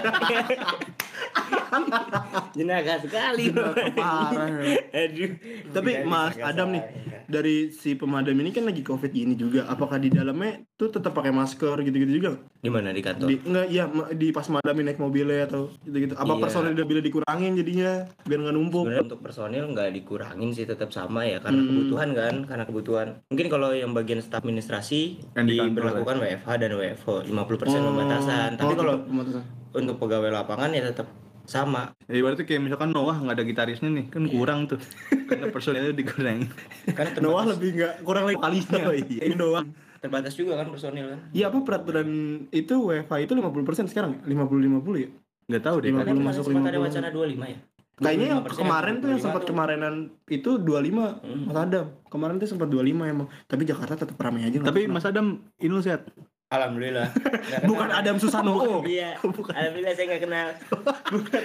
Jenaka 2.56 3.00
sekali. 3.00 3.50
bro. 3.50 3.70
Parah. 3.96 4.48
Aduh. 4.90 5.30
Tapi 5.70 5.90
Mas 6.02 6.34
Adam 6.36 6.68
nih 6.70 6.82
dari 7.26 7.70
si 7.70 7.94
pemadam 7.94 8.34
ini 8.34 8.50
kan 8.50 8.64
lagi 8.64 8.82
covid 8.82 9.10
gini 9.10 9.34
juga. 9.34 9.66
Apakah 9.66 9.96
di 9.96 10.10
dalamnya 10.10 10.66
tuh 10.74 10.90
tetap 10.90 11.12
pakai 11.12 11.30
masker 11.30 11.78
gitu-gitu 11.80 12.12
juga? 12.12 12.28
nggak? 12.30 12.42
Di 12.60 12.70
mana 12.70 12.88
di 12.90 13.00
kantor? 13.00 13.26
Di, 13.26 13.36
enggak, 13.40 13.66
iya 13.68 13.84
di 14.12 14.28
pas 14.30 14.46
madamin 14.46 14.84
naik 14.86 14.98
mobilnya 14.98 15.46
atau 15.46 15.70
gitu-gitu. 15.80 16.14
Apa 16.14 16.32
Iya. 16.32 16.42
personil 16.42 16.72
dia 16.74 16.84
bila 16.84 17.00
dikurangin 17.00 17.52
jadinya 17.54 17.90
biar 18.22 18.38
nggak 18.40 18.54
numpuk? 18.54 18.84
Sebenarnya 18.84 19.06
untuk 19.06 19.20
personil 19.20 19.64
nggak 19.66 19.90
dikurangin 19.94 20.50
sih 20.50 20.64
tetap 20.64 20.90
sama 20.90 21.22
ya 21.22 21.38
karena 21.38 21.60
Hmm. 21.60 21.68
kebutuhan 21.70 22.08
kan 22.12 22.34
karena 22.44 22.64
kebutuhan 22.64 23.06
mungkin 23.26 23.46
kalau 23.46 23.70
yang 23.70 23.92
bagian 23.92 24.18
staf 24.18 24.40
administrasi 24.40 25.00
Yang 25.36 25.46
diberlakukan 25.46 26.16
WFH 26.18 26.50
dan 26.56 26.70
WFO 26.72 27.14
50% 27.22 27.84
pembatasan 27.84 28.48
tapi 28.56 28.72
Oh, 28.72 28.78
kalau 28.78 28.94
pembatasan. 29.04 29.59
Untuk 29.72 29.96
pegawai 29.96 30.30
lapangan 30.32 30.70
ya 30.70 30.82
tetap 30.84 31.06
sama 31.44 31.90
Jadi 32.06 32.20
berarti 32.22 32.42
kayak 32.46 32.62
misalkan 32.62 32.94
Noah 32.94 33.18
nggak 33.18 33.34
ada 33.34 33.42
gitarisnya 33.42 33.90
nih, 33.90 34.06
kan 34.06 34.22
kurang 34.26 34.70
tuh. 34.70 34.78
Karena 35.26 35.50
personilnya 35.50 35.90
dikurang. 36.00 36.46
karena 36.86 37.10
Noah 37.18 37.44
lebih 37.50 37.74
nggak 37.74 37.94
kurang 38.02 38.24
lagi 38.26 38.38
vokalisnya. 38.38 38.82
Oh, 38.86 38.94
iya. 38.94 39.22
Ini 39.26 39.34
doang. 39.34 39.66
terbatas 40.00 40.32
juga 40.32 40.56
kan 40.56 40.72
personil 40.72 41.12
kan 41.12 41.28
Iya 41.28 41.52
apa 41.52 41.60
peraturan 41.60 42.08
itu 42.48 42.72
WFH 42.72 43.12
itu 43.20 43.32
50% 43.36 43.92
sekarang 43.92 44.24
50-50 44.24 44.80
ya? 44.96 45.10
Nggak 45.44 45.62
tahu 45.62 45.76
deh. 45.76 45.88
Lima 45.90 45.98
karena 46.00 46.08
puluh 46.08 46.22
kemarin 46.22 46.24
masuk 46.24 46.42
sempat 46.46 46.62
ada 46.64 46.78
50. 46.78 46.86
wacana 46.88 47.08
25 47.10 47.52
ya 47.52 47.58
Kayaknya 48.00 48.26
yang 48.26 48.40
25% 48.40 48.56
kemarin 48.56 48.94
tuh 48.96 49.08
yang 49.10 49.20
sempat 49.20 49.36
25 49.36 49.44
tuh. 49.44 49.48
kemarinan 49.52 49.94
itu 50.24 50.50
25 50.56 51.20
Hmm. 51.20 51.42
Mas 51.44 51.58
Adam. 51.58 51.86
Kemarin 52.08 52.34
tuh 52.38 52.48
sempat 52.48 52.68
25 52.70 53.04
emang. 53.04 53.28
Tapi 53.44 53.62
Jakarta 53.68 53.94
tetap 53.98 54.16
ramai 54.16 54.48
aja. 54.48 54.56
Tapi. 54.62 54.80
Mas 54.88 55.04
Adam, 55.04 55.26
ini 55.58 55.68
lu 55.68 55.84
sehat. 55.84 56.08
Alhamdulillah 56.50 57.08
bukan. 57.70 57.88
Adam 57.90 58.16
Susano. 58.16 58.52
Oh, 58.60 58.82
iya 58.82 59.14
alhamdulillah 59.48 59.94
saya 59.94 60.06
nggak 60.06 60.22
kenal 60.22 60.48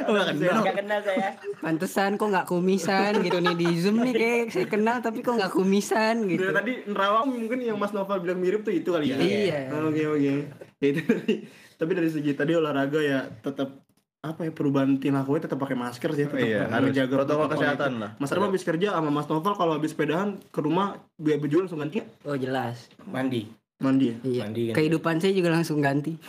Oh, 0.05 0.11
nggak 0.11 0.27
kenal. 0.33 0.61
nggak 0.61 0.77
kenal 0.77 0.99
saya 1.01 1.29
Pantesan 1.57 2.11
kok 2.15 2.27
nggak 2.27 2.47
kumisan 2.47 3.11
gitu 3.19 3.37
nih 3.37 3.55
di 3.55 3.67
Zoom 3.75 4.01
nih 4.01 4.13
kayak 4.13 4.45
saya 4.49 4.67
kenal 4.67 4.97
tapi 4.99 5.21
kok 5.21 5.33
nggak 5.33 5.51
kumisan 5.51 6.25
gitu. 6.25 6.41
Dari 6.43 6.53
tadi 6.53 6.73
nerawang 6.85 7.25
mungkin 7.31 7.59
yang 7.59 7.77
Mas 7.77 7.89
Nova 7.89 8.17
bilang 8.17 8.37
mirip 8.37 8.61
tuh 8.61 8.71
itu 8.71 8.89
kali 8.89 9.09
ya. 9.09 9.17
Iya. 9.17 9.59
Oke 9.79 10.03
oke. 10.05 10.33
Ya, 10.81 10.87
itu 10.87 11.01
tadi. 11.01 11.33
Tapi 11.75 11.91
dari 11.91 12.07
segi 12.07 12.31
tadi 12.31 12.51
olahraga 12.51 12.99
ya 12.99 13.25
tetap 13.35 13.83
apa 14.19 14.41
ya 14.41 14.51
perubahan 14.51 14.97
tindakannya 14.97 15.37
tetap 15.39 15.59
pakai 15.59 15.75
masker 15.75 16.09
sih 16.11 16.25
tetap 16.25 16.41
Iya, 16.41 16.65
harus 16.67 16.89
menjaga 16.89 17.13
protokol 17.15 17.45
protokol 17.45 17.47
kesehatan 17.53 17.91
itu. 17.91 18.01
lah. 18.01 18.11
Mas 18.17 18.31
Adam 18.31 18.43
habis 18.43 18.63
kerja 18.63 18.87
sama 18.91 19.09
Mas 19.11 19.27
Novel 19.27 19.53
kalau 19.53 19.73
habis 19.73 19.91
sepedahan 19.91 20.29
ke 20.49 20.59
rumah 20.59 20.87
biar 21.15 21.37
baju 21.37 21.55
langsung 21.61 21.77
ganti? 21.77 22.01
Oh 22.23 22.33
jelas. 22.33 22.89
mandi 23.05 23.45
mandi 23.83 24.05
ya? 24.11 24.15
Iya. 24.23 24.41
mandi 24.47 24.61
kan 24.71 24.75
Kehidupan 24.79 25.15
saya 25.19 25.33
juga 25.35 25.49
langsung 25.51 25.79
ganti. 25.83 26.15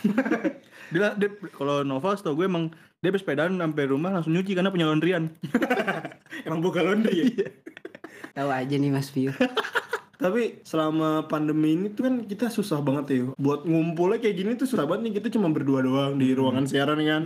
Dia, 0.87 1.19
dia 1.19 1.35
kalau 1.51 1.83
Nova 1.83 2.15
setahu 2.15 2.39
gue 2.39 2.47
emang 2.47 2.71
dia 3.03 3.11
habis 3.11 3.27
sepedaan 3.27 3.59
sampai 3.59 3.91
rumah 3.91 4.15
langsung 4.15 4.39
nyuci 4.39 4.55
karena 4.55 4.71
punya 4.71 4.87
laundryan. 4.87 5.35
Emang 6.47 6.63
buka 6.63 6.79
laundry 6.79 7.35
ya? 7.35 7.51
Tahu 8.39 8.47
aja 8.55 8.75
nih 8.79 8.95
Mas 8.95 9.11
Vio. 9.11 9.35
Tapi 10.17 10.65
selama 10.65 11.29
pandemi 11.29 11.77
ini 11.77 11.93
tuh 11.93 12.09
kan 12.09 12.15
kita 12.25 12.49
susah 12.49 12.81
banget 12.81 13.05
ya 13.13 13.25
Buat 13.37 13.69
ngumpulnya 13.69 14.19
kayak 14.19 14.37
gini 14.37 14.51
tuh 14.57 14.65
susah 14.65 14.89
banget 14.89 15.09
nih. 15.09 15.13
Kita 15.21 15.29
cuma 15.37 15.53
berdua 15.53 15.85
doang 15.85 16.17
di 16.17 16.33
ruangan 16.33 16.65
siaran 16.65 16.99
kan. 17.05 17.23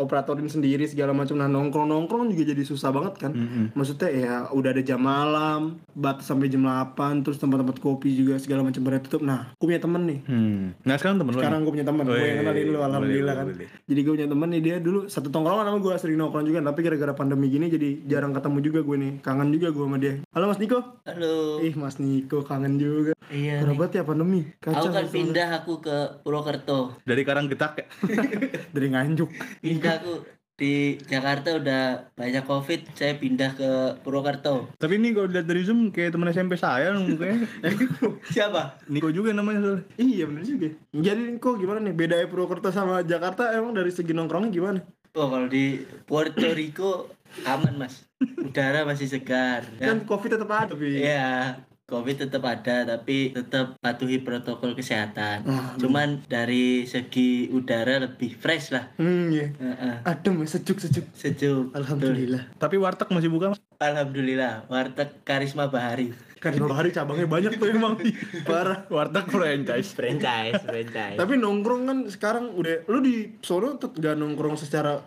Operatorin 0.00 0.48
sendiri 0.48 0.88
segala 0.88 1.12
macam. 1.12 1.36
Nah 1.36 1.48
nongkrong-nongkrong 1.52 2.32
juga 2.32 2.56
jadi 2.56 2.64
susah 2.64 2.90
banget 2.90 3.14
kan. 3.20 3.32
Maksudnya 3.76 4.08
ya 4.10 4.34
udah 4.50 4.70
ada 4.72 4.82
jam 4.84 5.00
malam 5.00 5.80
Batas 5.92 6.28
sampai 6.28 6.48
jam 6.48 6.64
8 6.64 7.24
Terus 7.26 7.36
tempat-tempat 7.36 7.76
kopi 7.82 8.16
juga 8.16 8.40
segala 8.40 8.64
macam 8.64 8.80
pada 8.80 8.98
tutup. 9.04 9.20
Nah 9.20 9.52
aku 9.52 9.68
punya 9.68 9.80
temen 9.80 10.02
nih. 10.08 10.18
Hmm. 10.24 10.62
Nah 10.86 10.96
sekarang 10.96 11.20
temen 11.20 11.32
Sekarang 11.36 11.60
gue 11.62 11.72
punya 11.76 11.86
temen. 11.86 12.04
Gue 12.08 12.18
yang 12.24 12.38
kenalin 12.40 12.66
lu 12.72 12.78
Alhamdulillah 12.80 13.34
kan. 13.36 13.46
boleh. 13.52 13.68
Jadi 13.84 14.00
gue 14.00 14.12
punya 14.16 14.28
temen 14.30 14.48
nih 14.48 14.60
Dia 14.64 14.76
dulu 14.80 15.00
satu 15.12 15.28
tongkrongan 15.28 15.68
sama 15.68 15.78
gue 15.78 15.92
Sering 16.00 16.18
nongkrong 16.18 16.46
juga. 16.48 16.58
Tapi 16.64 16.80
gara-gara 16.80 17.12
pandemi 17.12 17.52
gini 17.52 17.68
Jadi 17.68 18.08
jarang 18.08 18.32
ketemu 18.32 18.58
juga 18.64 18.80
gue 18.80 18.96
nih. 18.96 19.12
Kangen 19.20 19.48
juga 19.52 19.68
gue 19.68 19.84
sama 19.84 19.98
dia. 20.00 20.14
Halo 20.32 20.44
Mas 20.48 20.58
Niko? 20.62 20.80
Halo. 21.04 21.60
Ih 21.60 21.74
Mas 21.76 21.96
Niko 22.00 22.29
kangen 22.40 22.78
juga 22.78 23.12
Iya. 23.30 23.62
Berapa 23.62 23.86
ya 23.94 24.02
pandemi? 24.02 24.42
Aku 24.58 24.74
Kacau 24.74 24.90
kan 24.90 25.06
soalnya. 25.06 25.14
pindah 25.14 25.48
aku 25.62 25.72
ke 25.78 25.96
Purwokerto. 26.26 26.98
Dari 27.06 27.22
Karanggetak 27.22 27.72
ya? 27.78 27.86
dari 28.74 28.86
nganjuk. 28.90 29.30
Pindah 29.62 30.02
aku 30.02 30.26
di 30.58 30.98
Jakarta 31.08 31.56
udah 31.56 32.12
banyak 32.12 32.44
covid, 32.44 32.90
saya 32.92 33.16
pindah 33.16 33.54
ke 33.54 33.70
Purwokerto. 34.02 34.74
Tapi 34.76 34.98
ini 34.98 35.14
kalau 35.14 35.30
dilihat 35.30 35.46
dari 35.46 35.62
Zoom 35.62 35.94
kayak 35.94 36.12
temen 36.12 36.28
SMP 36.28 36.58
saya 36.58 36.90
mukanya. 36.92 37.46
Siapa? 38.34 38.82
Niko 38.90 39.14
juga 39.14 39.30
namanya 39.30 39.62
soalnya. 39.62 39.84
Iya 39.94 40.26
bener 40.26 40.42
juga. 40.44 40.68
Jadi 40.90 41.22
kok 41.38 41.56
gimana 41.56 41.78
nih? 41.80 41.94
Bedanya 41.94 42.26
Purwokerto 42.26 42.74
sama 42.74 43.06
Jakarta 43.06 43.54
emang 43.54 43.72
dari 43.72 43.94
segi 43.94 44.10
nongkrongnya 44.10 44.50
gimana? 44.50 44.82
Oh 45.14 45.26
kalau 45.30 45.46
di 45.46 45.86
Puerto 46.06 46.50
Rico 46.50 47.14
aman 47.46 47.78
mas, 47.78 48.10
udara 48.36 48.82
masih 48.82 49.06
segar. 49.06 49.62
Ya. 49.78 49.94
Kan 49.94 50.02
covid 50.02 50.34
tetap 50.34 50.50
ada 50.50 50.74
tapi. 50.74 50.98
Iya, 50.98 51.62
COVID 51.90 52.16
tetap 52.22 52.46
ada 52.46 52.86
tapi 52.86 53.34
tetap 53.34 53.74
patuhi 53.82 54.22
protokol 54.22 54.78
kesehatan. 54.78 55.42
Ah, 55.44 55.74
Cuman 55.74 56.22
dari 56.30 56.86
segi 56.86 57.50
udara 57.50 57.98
lebih 57.98 58.38
fresh 58.38 58.70
lah. 58.70 58.94
Hmm 58.96 59.34
iya. 59.34 59.50
Heeh. 59.58 59.94
Adem 60.06 60.38
ya 60.40 60.46
sejuk 60.46 60.78
sejuk. 60.78 61.04
Sejuk. 61.12 61.74
Alhamdulillah. 61.74 62.54
Tapi 62.56 62.78
warteg 62.78 63.10
masih 63.10 63.28
buka 63.28 63.50
mas? 63.50 63.60
Alhamdulillah. 63.82 64.70
Warteg 64.70 65.26
Karisma 65.26 65.66
Bahari. 65.66 66.14
Kan 66.40 66.56
lima 66.56 66.72
hari 66.72 66.88
cabangnya 66.88 67.28
banyak 67.28 67.60
tuh 67.60 67.68
emang. 67.68 67.98
Parah. 68.48 68.88
Warteg 68.88 69.28
franchise. 69.28 69.92
franchise 69.92 70.56
franchise 70.64 71.18
Tapi 71.20 71.36
nongkrong 71.36 71.82
kan 71.84 71.98
sekarang 72.08 72.56
udah 72.56 72.88
lu 72.88 73.04
di 73.04 73.36
Solo 73.44 73.76
tetap 73.76 73.98
gak 73.98 74.16
nongkrong 74.16 74.56
secara 74.56 75.04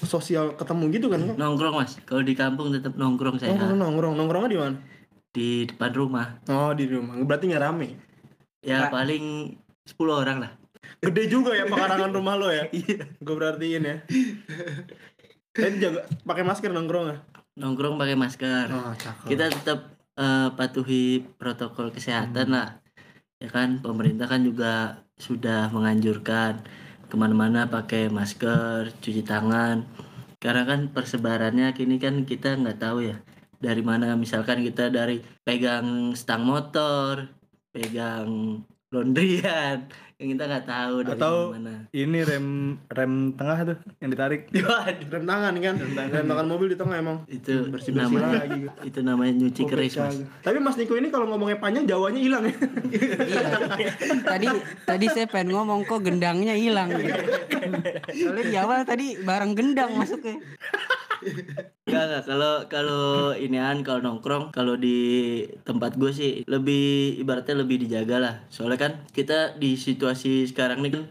sosial 0.00 0.56
ketemu 0.56 0.84
gitu 0.96 1.06
kan? 1.12 1.20
Nongkrong 1.36 1.74
mas. 1.76 2.00
Kalau 2.08 2.24
di 2.24 2.32
kampung 2.32 2.72
tetap 2.72 2.96
nongkrong 2.96 3.36
saya. 3.36 3.52
Nongkrong 3.52 3.76
nongkrong 3.76 4.14
nongkrongnya 4.16 4.48
di 4.48 4.58
mana? 4.60 4.76
Di 5.30 5.66
depan 5.70 5.94
rumah. 5.94 6.42
Oh 6.50 6.74
di 6.74 6.90
rumah. 6.90 7.14
Berarti 7.22 7.50
nggak 7.50 7.62
rame. 7.62 7.88
Ya 8.60 8.90
paling 8.90 9.56
10 9.86 9.96
orang 10.10 10.38
lah. 10.42 10.52
Gede 11.00 11.30
juga 11.30 11.56
ya 11.56 11.64
pekarangan 11.70 12.10
rumah 12.18 12.34
lo 12.36 12.48
ya. 12.50 12.66
Iya. 12.70 13.06
Gue 13.22 13.34
berartiin 13.36 13.84
ya. 13.86 13.96
Eh 15.50 15.66
jaga 15.82 16.06
pakai 16.22 16.46
masker 16.46 16.70
nongkrong 16.70 17.06
ya. 17.10 17.16
Nongkrong 17.58 17.98
pakai 17.98 18.14
masker. 18.14 18.70
Oh 18.70 18.94
cakep. 18.94 19.26
Kita 19.34 19.50
tetap 19.50 19.98
eh, 20.14 20.48
patuhi 20.54 21.26
protokol 21.36 21.90
kesehatan 21.90 22.54
lah. 22.54 22.78
Ya 23.42 23.50
kan 23.50 23.82
pemerintah 23.82 24.30
kan 24.30 24.46
juga 24.46 25.02
sudah 25.18 25.68
menganjurkan 25.74 26.62
ke 27.10 27.14
mana-mana 27.18 27.66
pakai 27.66 28.06
masker, 28.08 28.94
cuci 29.02 29.26
tangan. 29.26 29.90
Karena 30.38 30.62
kan 30.64 30.94
persebarannya 30.94 31.74
kini 31.74 31.98
kan 31.98 32.22
kita 32.22 32.54
nggak 32.54 32.78
tahu 32.80 33.10
ya 33.10 33.18
dari 33.60 33.80
mana. 33.80 34.16
Misalkan 34.16 34.64
kita 34.64 34.88
dari 34.88 35.20
pegang 35.40 36.12
stang 36.12 36.42
motor, 36.42 37.28
pegang 37.70 38.60
laundryan, 38.90 39.86
yang 40.18 40.28
kita 40.34 40.44
nggak 40.44 40.66
tahu 40.66 40.94
dari 41.00 41.14
Atau- 41.14 41.54
mana. 41.54 41.86
Ini 41.90 42.18
rem 42.20 42.46
rem 42.86 43.12
tengah 43.32 43.58
tuh 43.64 43.76
yang 43.98 44.10
ditarik. 44.10 44.50
rem 45.14 45.24
tangan 45.24 45.54
kan 45.54 45.74
rem 45.78 46.26
tangan 46.26 46.46
mobil 46.46 46.68
di 46.68 46.76
tengah 46.76 46.98
emang 46.98 47.22
Itu 47.24 47.70
bersih 47.70 47.94
bersih 47.94 48.18
namanya 48.18 48.42
lagi 48.42 48.60
itu 48.82 49.00
namanya 49.00 49.32
nyuci 49.36 49.62
keris 49.64 49.94
mas. 49.96 50.18
tapi 50.40 50.58
Mas 50.58 50.74
Niko 50.74 50.94
ini 50.94 51.08
kalau 51.08 51.26
ngomongnya 51.26 51.56
panjang 51.56 51.86
Jawanya 51.86 52.18
hilang 52.18 52.44
ya 52.46 52.56
Iya. 52.90 53.42
tadi 54.30 54.46
tadi 54.82 55.06
saya 55.08 55.26
pengen 55.26 55.54
ngomong 55.54 55.82
kok 55.84 56.02
gendangnya 56.02 56.54
hilang 56.54 56.90
gitu. 56.90 57.10
Soalnya 58.12 58.44
di 58.44 58.56
awal 58.56 58.82
tadi 58.82 59.14
barang 59.16 59.52
gendang 59.54 59.94
masuknya. 59.94 60.36
Enggak. 61.86 62.24
Kalau 62.24 62.54
kalau 62.70 63.04
inian 63.36 63.82
kalau 63.84 64.00
nongkrong 64.00 64.54
kalau 64.54 64.74
di 64.78 65.42
tempat 65.66 65.96
gue 66.00 66.12
sih 66.12 66.30
lebih 66.48 67.16
ibaratnya 67.20 67.60
lebih 67.60 67.82
dijaga 67.82 68.16
lah. 68.20 68.34
Soalnya 68.48 68.78
kan 68.78 68.92
kita 69.12 69.58
di 69.60 69.76
situasi 69.76 70.48
sekarang 70.48 70.80
nih 70.84 71.04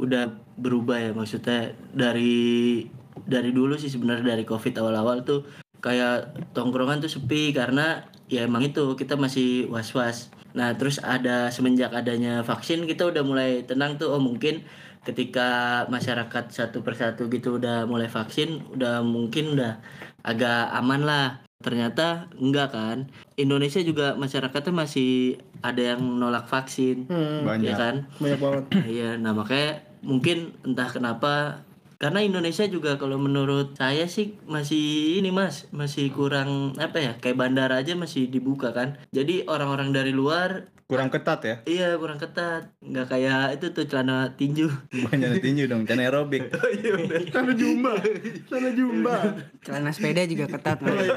udah 0.00 0.32
berubah 0.56 0.96
ya 0.96 1.10
maksudnya 1.12 1.76
dari 1.92 2.80
dari 3.28 3.52
dulu 3.52 3.76
sih 3.76 3.92
sebenarnya 3.92 4.32
dari 4.32 4.44
Covid 4.48 4.72
awal-awal 4.80 5.20
tuh 5.20 5.44
kayak 5.82 6.32
tongkrongan 6.56 7.04
tuh 7.04 7.12
sepi 7.12 7.52
karena 7.52 8.06
ya 8.30 8.46
emang 8.48 8.64
itu 8.64 8.96
kita 8.96 9.18
masih 9.18 9.68
was-was. 9.68 10.32
Nah, 10.52 10.76
terus 10.76 11.00
ada 11.00 11.48
semenjak 11.48 11.92
adanya 11.92 12.44
vaksin 12.44 12.84
kita 12.84 13.08
udah 13.08 13.24
mulai 13.24 13.64
tenang 13.64 13.96
tuh 13.96 14.12
oh 14.14 14.22
mungkin 14.22 14.64
ketika 15.02 15.82
masyarakat 15.90 16.54
satu 16.54 16.82
persatu 16.86 17.26
gitu 17.26 17.58
udah 17.58 17.84
mulai 17.90 18.06
vaksin 18.06 18.62
udah 18.74 19.02
mungkin 19.02 19.58
udah 19.58 19.82
agak 20.22 20.70
aman 20.78 21.02
lah. 21.02 21.28
Ternyata 21.62 22.26
enggak 22.42 22.74
kan. 22.74 22.98
Indonesia 23.38 23.78
juga 23.82 24.18
masyarakatnya 24.18 24.74
masih 24.74 25.38
ada 25.62 25.94
yang 25.94 26.02
nolak 26.18 26.50
vaksin. 26.50 27.06
Hmm, 27.06 27.46
Banyak. 27.46 27.70
ya 27.70 27.74
kan? 27.78 27.94
Banyak 28.18 28.40
banget. 28.42 28.64
Iya 28.82 29.10
nah 29.18 29.30
makanya 29.30 29.86
mungkin 30.02 30.58
entah 30.66 30.90
kenapa 30.90 31.62
karena 32.02 32.18
Indonesia 32.20 32.66
juga 32.66 32.98
kalau 32.98 33.14
menurut 33.16 33.78
saya 33.78 34.04
sih 34.06 34.34
masih 34.44 34.82
ini 35.16 35.30
mas 35.30 35.70
masih 35.70 36.10
kurang 36.10 36.50
apa 36.76 36.98
ya 36.98 37.12
kayak 37.14 37.38
bandara 37.38 37.78
aja 37.78 37.94
masih 37.94 38.26
dibuka 38.26 38.74
kan 38.74 38.98
jadi 39.08 39.46
orang-orang 39.46 39.94
dari 39.94 40.10
luar 40.10 40.66
kurang 40.84 41.08
ketat 41.08 41.40
ya 41.40 41.56
Iya 41.64 41.88
kurang 41.96 42.20
ketat, 42.20 42.68
nggak 42.78 43.06
kayak 43.08 43.56
itu 43.56 43.72
tuh 43.72 43.88
celana 43.88 44.36
tinju. 44.36 44.68
banyak 44.92 45.40
tinju 45.40 45.64
dong 45.64 45.88
can 45.88 45.96
aerobik 45.96 46.52
Sana 47.32 47.56
jumba. 47.56 47.96
Sana 48.44 48.68
jumba. 48.76 49.16
Celana 49.64 49.88
sepeda 49.88 50.20
juga 50.26 50.52
ketat 50.52 50.84
Mas. 50.84 51.08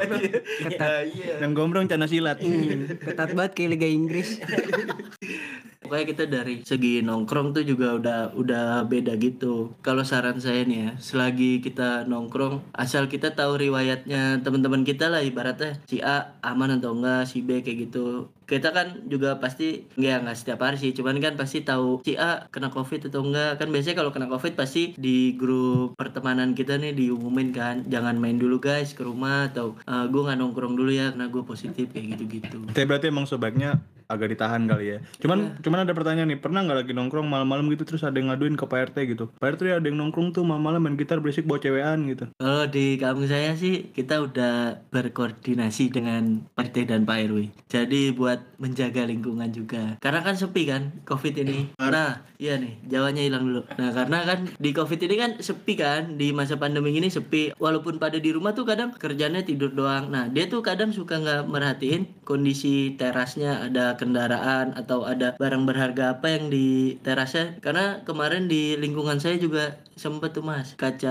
ketat. 0.64 1.12
yang 1.44 1.52
gombrong 1.52 1.92
cana 1.92 2.08
silat 2.08 2.40
Hmm, 2.40 2.88
ketat 2.96 3.36
banget 3.36 3.52
kayak 3.52 3.70
Liga 3.76 3.90
Inggris. 3.90 4.40
Pokoknya 5.86 6.08
kita 6.10 6.24
dari 6.26 6.56
segi 6.66 7.06
nongkrong 7.06 7.54
tuh 7.54 7.62
juga 7.62 7.94
udah 7.94 8.20
udah 8.34 8.66
beda 8.90 9.14
gitu. 9.22 9.78
Kalau 9.86 10.02
saran 10.02 10.42
saya 10.42 10.66
nih 10.66 10.80
ya, 10.82 10.92
selagi 10.98 11.62
kita 11.62 12.10
nongkrong, 12.10 12.74
asal 12.74 13.06
kita 13.06 13.38
tahu 13.38 13.62
riwayatnya 13.62 14.42
teman-teman 14.42 14.82
kita 14.82 15.14
lah 15.14 15.22
ibaratnya 15.22 15.78
si 15.86 16.02
A 16.02 16.34
aman 16.42 16.82
atau 16.82 16.98
enggak, 16.98 17.30
si 17.30 17.46
B 17.46 17.62
kayak 17.62 17.90
gitu. 17.90 18.34
Kita 18.46 18.70
kan 18.70 19.10
juga 19.10 19.42
pasti 19.42 19.90
ya 19.98 20.22
nggak 20.22 20.38
setiap 20.38 20.62
hari 20.62 20.78
sih, 20.78 20.94
cuman 20.94 21.18
kan 21.18 21.34
pasti 21.34 21.62
tahu 21.62 22.02
si 22.06 22.14
A 22.14 22.46
kena 22.50 22.70
covid 22.70 23.10
atau 23.10 23.22
enggak. 23.26 23.58
Kan 23.62 23.70
biasanya 23.70 23.98
kalau 24.02 24.10
kena 24.14 24.30
covid 24.30 24.54
pasti 24.54 24.94
di 24.98 25.34
grup 25.34 25.98
pertemanan 25.98 26.54
kita 26.54 26.78
nih 26.78 26.94
diumumin 26.94 27.50
kan, 27.54 27.86
jangan 27.90 28.18
main 28.18 28.38
dulu 28.38 28.58
guys 28.58 28.94
ke 28.94 29.02
rumah 29.02 29.50
atau 29.50 29.78
"Eh, 29.86 30.06
gue 30.10 30.22
nggak 30.22 30.38
nongkrong 30.38 30.74
dulu 30.74 30.90
ya 30.94 31.14
karena 31.14 31.30
gue 31.30 31.42
positif 31.42 31.90
kayak 31.90 32.18
gitu-gitu. 32.18 32.58
Tapi 32.70 32.86
berarti 32.86 33.10
emang 33.10 33.26
sebaiknya 33.26 33.82
agak 34.08 34.38
ditahan 34.38 34.66
kali 34.70 34.86
ya. 34.96 34.98
Cuman 35.22 35.60
cuman 35.62 35.86
ada 35.86 35.94
pertanyaan 35.94 36.30
nih, 36.32 36.40
pernah 36.40 36.62
nggak 36.66 36.78
lagi 36.86 36.92
nongkrong 36.94 37.28
malam-malam 37.28 37.66
gitu 37.74 37.84
terus 37.86 38.06
ada 38.06 38.18
yang 38.18 38.34
ngaduin 38.34 38.56
ke 38.58 38.66
Pak 38.66 38.94
RT 38.94 38.98
gitu. 39.16 39.26
Pak 39.38 39.58
RT 39.58 39.62
ada 39.82 39.86
yang 39.86 39.98
nongkrong 39.98 40.34
tuh 40.36 40.44
malam-malam 40.46 40.86
main 40.86 40.96
gitar 40.98 41.20
berisik 41.20 41.50
bawa 41.50 41.60
cewekan 41.62 42.06
gitu. 42.10 42.26
Kalau 42.38 42.66
di 42.70 42.98
kampung 43.02 43.26
saya 43.26 43.58
sih 43.58 43.90
kita 43.90 44.22
udah 44.22 44.86
berkoordinasi 44.94 45.90
dengan 45.90 46.46
RT 46.56 46.92
dan 46.92 47.04
Pak 47.04 47.18
RW. 47.32 47.50
Jadi 47.72 48.14
buat 48.14 48.56
menjaga 48.62 49.08
lingkungan 49.10 49.50
juga. 49.52 49.98
Karena 50.00 50.22
kan 50.22 50.38
sepi 50.38 50.70
kan 50.70 51.04
Covid 51.04 51.36
ini. 51.42 51.74
Nah, 51.80 52.22
iya 52.38 52.60
nih, 52.60 52.78
Jawanya 52.86 53.24
hilang 53.26 53.44
dulu. 53.50 53.62
Nah, 53.76 53.90
karena 53.92 54.24
kan 54.24 54.40
di 54.56 54.72
Covid 54.72 55.00
ini 55.08 55.16
kan 55.18 55.32
sepi 55.42 55.74
kan 55.76 56.16
di 56.16 56.32
masa 56.32 56.56
pandemi 56.56 56.94
ini 56.96 57.10
sepi. 57.10 57.56
Walaupun 57.58 57.98
pada 57.98 58.22
di 58.22 58.30
rumah 58.32 58.54
tuh 58.54 58.68
kadang 58.68 58.94
kerjanya 58.96 59.42
tidur 59.42 59.74
doang. 59.74 60.14
Nah, 60.14 60.30
dia 60.30 60.48
tuh 60.48 60.62
kadang 60.62 60.94
suka 60.94 61.20
nggak 61.20 61.50
merhatiin 61.50 62.24
kondisi 62.24 62.96
terasnya 62.96 63.68
ada 63.68 63.95
kendaraan 64.00 64.68
atau 64.80 65.00
ada 65.12 65.26
barang 65.42 65.64
berharga 65.70 66.04
apa 66.18 66.28
yang 66.36 66.46
di 66.54 66.98
terasnya. 67.06 67.58
Karena 67.66 67.82
kemarin 68.08 68.44
di 68.52 68.76
lingkungan 68.84 69.18
saya 69.24 69.36
juga 69.46 69.62
sempet 70.04 70.30
tuh 70.36 70.44
mas 70.50 70.68
kaca 70.82 71.10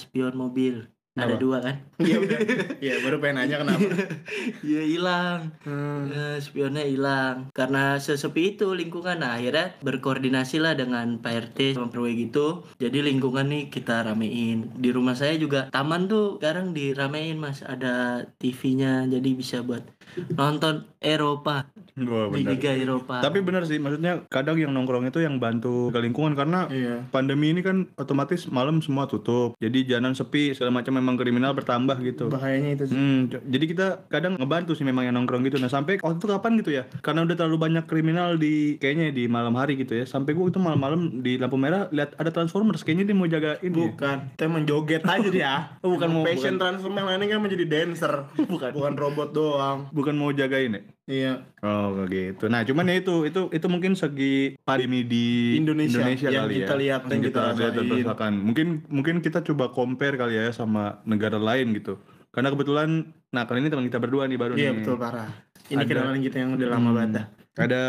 spion 0.00 0.34
mobil 0.36 0.74
ada 1.16 1.32
Kenapa? 1.32 1.40
dua 1.40 1.58
kan 1.64 1.76
Iya 2.04 2.16
udah. 2.20 2.38
Iya 2.84 2.94
baru 3.00 3.16
pengen 3.24 3.36
nanya 3.40 3.56
kenapa. 3.64 3.88
Iya 4.68 4.82
hilang 4.84 5.40
Hmm. 5.66 6.12
Ya, 6.12 6.38
spionnya 6.44 6.84
hilang 6.86 7.36
karena 7.56 7.96
sesepi 7.98 8.54
itu 8.54 8.70
lingkungan 8.76 9.18
nah, 9.24 9.34
akhirnya 9.40 9.74
berkoordinasi 9.82 10.56
lah 10.62 10.76
dengan 10.76 11.18
Pak 11.24 11.32
RT 11.50 11.58
sama 11.74 11.88
PRW 11.90 12.06
gitu 12.28 12.62
jadi 12.76 12.98
lingkungan 13.02 13.48
nih 13.48 13.62
kita 13.74 14.06
ramein 14.06 14.70
di 14.76 14.88
rumah 14.94 15.16
saya 15.18 15.34
juga 15.40 15.66
taman 15.74 16.06
tuh 16.06 16.38
sekarang 16.38 16.76
diramein 16.76 17.36
mas 17.40 17.64
ada 17.66 18.22
TV-nya 18.40 19.08
jadi 19.10 19.28
bisa 19.40 19.56
buat 19.66 19.82
nonton 20.30 20.74
Eropa 20.98 21.68
Wah, 21.96 22.28
di. 22.28 22.44
Liga 22.44 22.70
Eropa 22.70 23.18
Tapi 23.18 23.40
bener 23.40 23.64
sih, 23.64 23.76
maksudnya 23.76 24.26
kadang 24.26 24.56
yang 24.56 24.68
nongkrong 24.70 25.06
itu 25.06 25.18
yang 25.18 25.36
bantu 25.36 25.88
ke 25.88 25.98
lingkungan 25.98 26.34
karena 26.34 26.68
Iya. 26.68 27.08
pandemi 27.08 27.48
ini 27.48 27.60
kan 27.60 27.88
otomatis 27.96 28.44
malam 28.46 28.78
semua 28.78 29.06
tutup. 29.06 29.56
Jadi 29.56 29.86
jalanan 29.86 30.12
sepi, 30.12 30.52
segala 30.52 30.74
macam 30.74 30.92
memang 30.92 31.16
kriminal 31.16 31.52
bertambah 31.52 31.96
gitu. 32.02 32.28
Bahayanya 32.28 32.76
itu 32.76 32.84
sih. 32.86 32.94
Hmm, 32.94 33.20
jadi 33.28 33.64
kita 33.64 33.86
kadang 34.06 34.36
ngebantu 34.36 34.72
sih 34.72 34.82
memang 34.82 35.04
yang 35.04 35.16
nongkrong 35.16 35.40
gitu. 35.42 35.56
Nah 35.56 35.68
sampai 35.68 35.96
waktu 35.96 36.18
itu 36.18 36.28
kapan 36.28 36.52
gitu 36.58 36.70
ya? 36.70 36.84
Karena 37.00 37.24
udah 37.24 37.32
terlalu 37.34 37.56
banyak 37.62 37.84
kriminal 37.86 38.36
di 38.36 38.76
kayaknya 38.76 39.08
di 39.10 39.24
malam 39.26 39.54
hari 39.54 39.74
gitu 39.74 39.94
ya. 39.94 40.04
Sampai 40.04 40.32
gua 40.32 40.46
itu 40.46 40.58
malam-malam 40.58 41.22
di 41.22 41.36
lampu 41.36 41.56
merah 41.56 41.88
lihat 41.88 42.12
ada 42.14 42.28
Transformers. 42.28 42.82
Kayaknya 42.82 43.04
dia 43.06 43.16
mau 43.16 43.26
jaga 43.26 43.56
ini. 43.60 43.72
ya. 43.72 43.84
Bukan, 43.88 44.16
kita 44.34 44.42
emang 44.44 44.64
joget 44.64 45.02
aja 45.02 45.28
dia. 45.28 45.52
Oh, 45.80 45.94
bukan 45.94 46.08
mau- 46.10 46.26
Passion 46.26 46.56
transform 46.56 46.92
yang 46.94 47.06
lainnya 47.06 47.26
kan 47.30 47.40
menjadi 47.40 47.64
dancer. 47.64 48.12
Bukan. 48.52 48.70
Bukan 48.72 48.92
robot 48.94 49.30
doang. 49.30 49.78
Bukan 49.96 50.12
mau 50.12 50.28
jagain 50.28 50.76
ya? 50.76 50.82
Iya. 51.08 51.32
Oh 51.64 52.04
gitu. 52.04 52.52
Nah 52.52 52.60
cuman 52.62 52.84
ya 52.84 53.00
itu 53.00 53.24
itu 53.24 53.48
itu 53.48 53.66
mungkin 53.66 53.96
segi 53.96 54.60
pandemi 54.60 55.00
di 55.00 55.56
Indonesia, 55.56 56.04
yang 56.04 56.44
kali 56.44 56.60
kita 56.60 56.74
ya. 56.74 56.76
lihat, 56.76 57.00
yang 57.08 57.22
kita 57.24 57.40
lihat 57.56 57.72
dan 57.72 57.86
rasakan. 57.88 58.32
Mungkin 58.44 58.66
mungkin 58.86 59.14
kita 59.24 59.40
coba 59.42 59.72
compare 59.72 60.14
kali 60.14 60.36
ya 60.36 60.52
sama 60.52 61.00
negara 61.02 61.40
lain 61.40 61.72
gitu. 61.72 61.96
Karena 62.28 62.52
kebetulan, 62.52 62.88
nah 63.32 63.48
kali 63.48 63.64
ini 63.64 63.72
teman 63.72 63.88
kita 63.88 63.96
berdua 63.96 64.28
nih 64.28 64.36
baru 64.36 64.52
Iya 64.52 64.68
nih. 64.68 64.84
betul 64.84 65.00
parah. 65.00 65.32
Ini 65.66 65.82
kenalan 65.82 66.20
kita 66.20 66.36
yang 66.36 66.50
udah 66.52 66.68
lama 66.68 66.90
Hmm. 66.92 66.96
banget. 67.00 67.24
Ada 67.56 67.82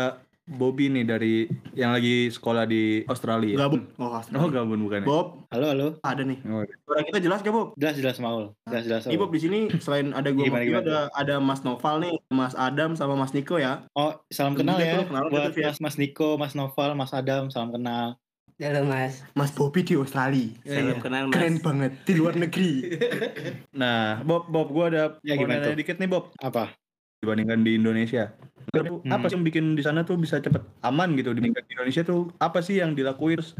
Bobby 0.48 0.88
nih 0.88 1.04
dari 1.04 1.34
yang 1.76 1.92
lagi 1.92 2.32
sekolah 2.32 2.64
di 2.64 3.04
Australia. 3.04 3.68
Gabung. 3.68 3.84
Oh, 4.00 4.16
Oh 4.16 4.48
gabun 4.48 4.80
bukan 4.80 5.04
ya? 5.04 5.06
Bob, 5.06 5.44
Halo, 5.52 5.66
halo. 5.76 5.88
ada 6.00 6.24
nih. 6.24 6.40
Oh, 6.48 6.64
Suara 6.88 7.04
kita 7.04 7.20
jelas 7.20 7.44
gak 7.44 7.52
Bob? 7.52 7.76
Jelas 7.76 7.94
jelas 8.00 8.16
Maul. 8.16 8.56
Jelas 8.64 8.84
jelas. 8.88 9.02
Iya 9.04 9.18
Bob 9.20 9.30
di 9.36 9.40
sini 9.44 9.68
selain 9.76 10.16
ada 10.16 10.32
gue 10.32 10.48
Gimana, 10.48 10.80
ada 10.80 10.98
ada 11.12 11.34
Mas 11.36 11.60
Noval 11.60 12.00
nih, 12.00 12.16
Mas 12.32 12.56
Adam 12.56 12.96
sama 12.96 13.12
Mas 13.12 13.36
Niko 13.36 13.60
ya. 13.60 13.84
Oh, 13.92 14.16
salam 14.32 14.56
Kenal 14.56 14.80
kenal 14.80 14.88
gitu, 14.88 14.96
ya 14.96 15.08
kenal 15.12 15.24
gitu, 15.28 15.32
buat 15.36 15.52
Via. 15.52 15.66
Mas 15.68 15.78
Mas 15.84 15.96
Niko, 16.00 16.28
Mas 16.40 16.54
Noval, 16.56 16.96
Mas 16.96 17.12
Adam, 17.12 17.52
salam 17.52 17.68
kenal. 17.68 18.16
Halo 18.58 18.82
Mas. 18.88 19.22
Mas 19.36 19.52
Bobby 19.54 19.84
di 19.84 19.94
Australia. 19.94 20.50
Salam 20.64 20.98
kenal 20.98 21.28
mas. 21.28 21.34
Keren 21.36 21.54
banget 21.60 21.92
di 22.08 22.12
luar 22.16 22.34
negeri. 22.40 22.88
Nah, 23.78 24.24
Bob, 24.26 24.50
Bob, 24.50 24.72
gua 24.74 24.90
ada 24.90 25.04
Ya, 25.22 25.38
mau 25.38 25.46
gimana 25.46 25.62
nanya 25.62 25.78
dikit 25.78 26.00
nih, 26.00 26.08
Bob. 26.10 26.34
Apa? 26.42 26.74
Dibandingkan 27.22 27.66
di 27.66 27.78
Indonesia. 27.78 28.32
Hmm. 28.68 29.00
Apa 29.08 29.32
sih 29.32 29.34
yang 29.40 29.46
bikin 29.48 29.72
di 29.72 29.82
sana 29.82 30.04
tuh 30.04 30.20
bisa 30.20 30.38
cepet 30.44 30.60
aman 30.84 31.16
gitu 31.16 31.32
dibandingkan 31.32 31.64
di 31.64 31.72
Indonesia 31.74 32.02
tuh? 32.04 32.28
Apa 32.36 32.60
sih 32.60 32.78
yang 32.78 32.92
dilakuin? 32.92 33.40
Terus 33.40 33.56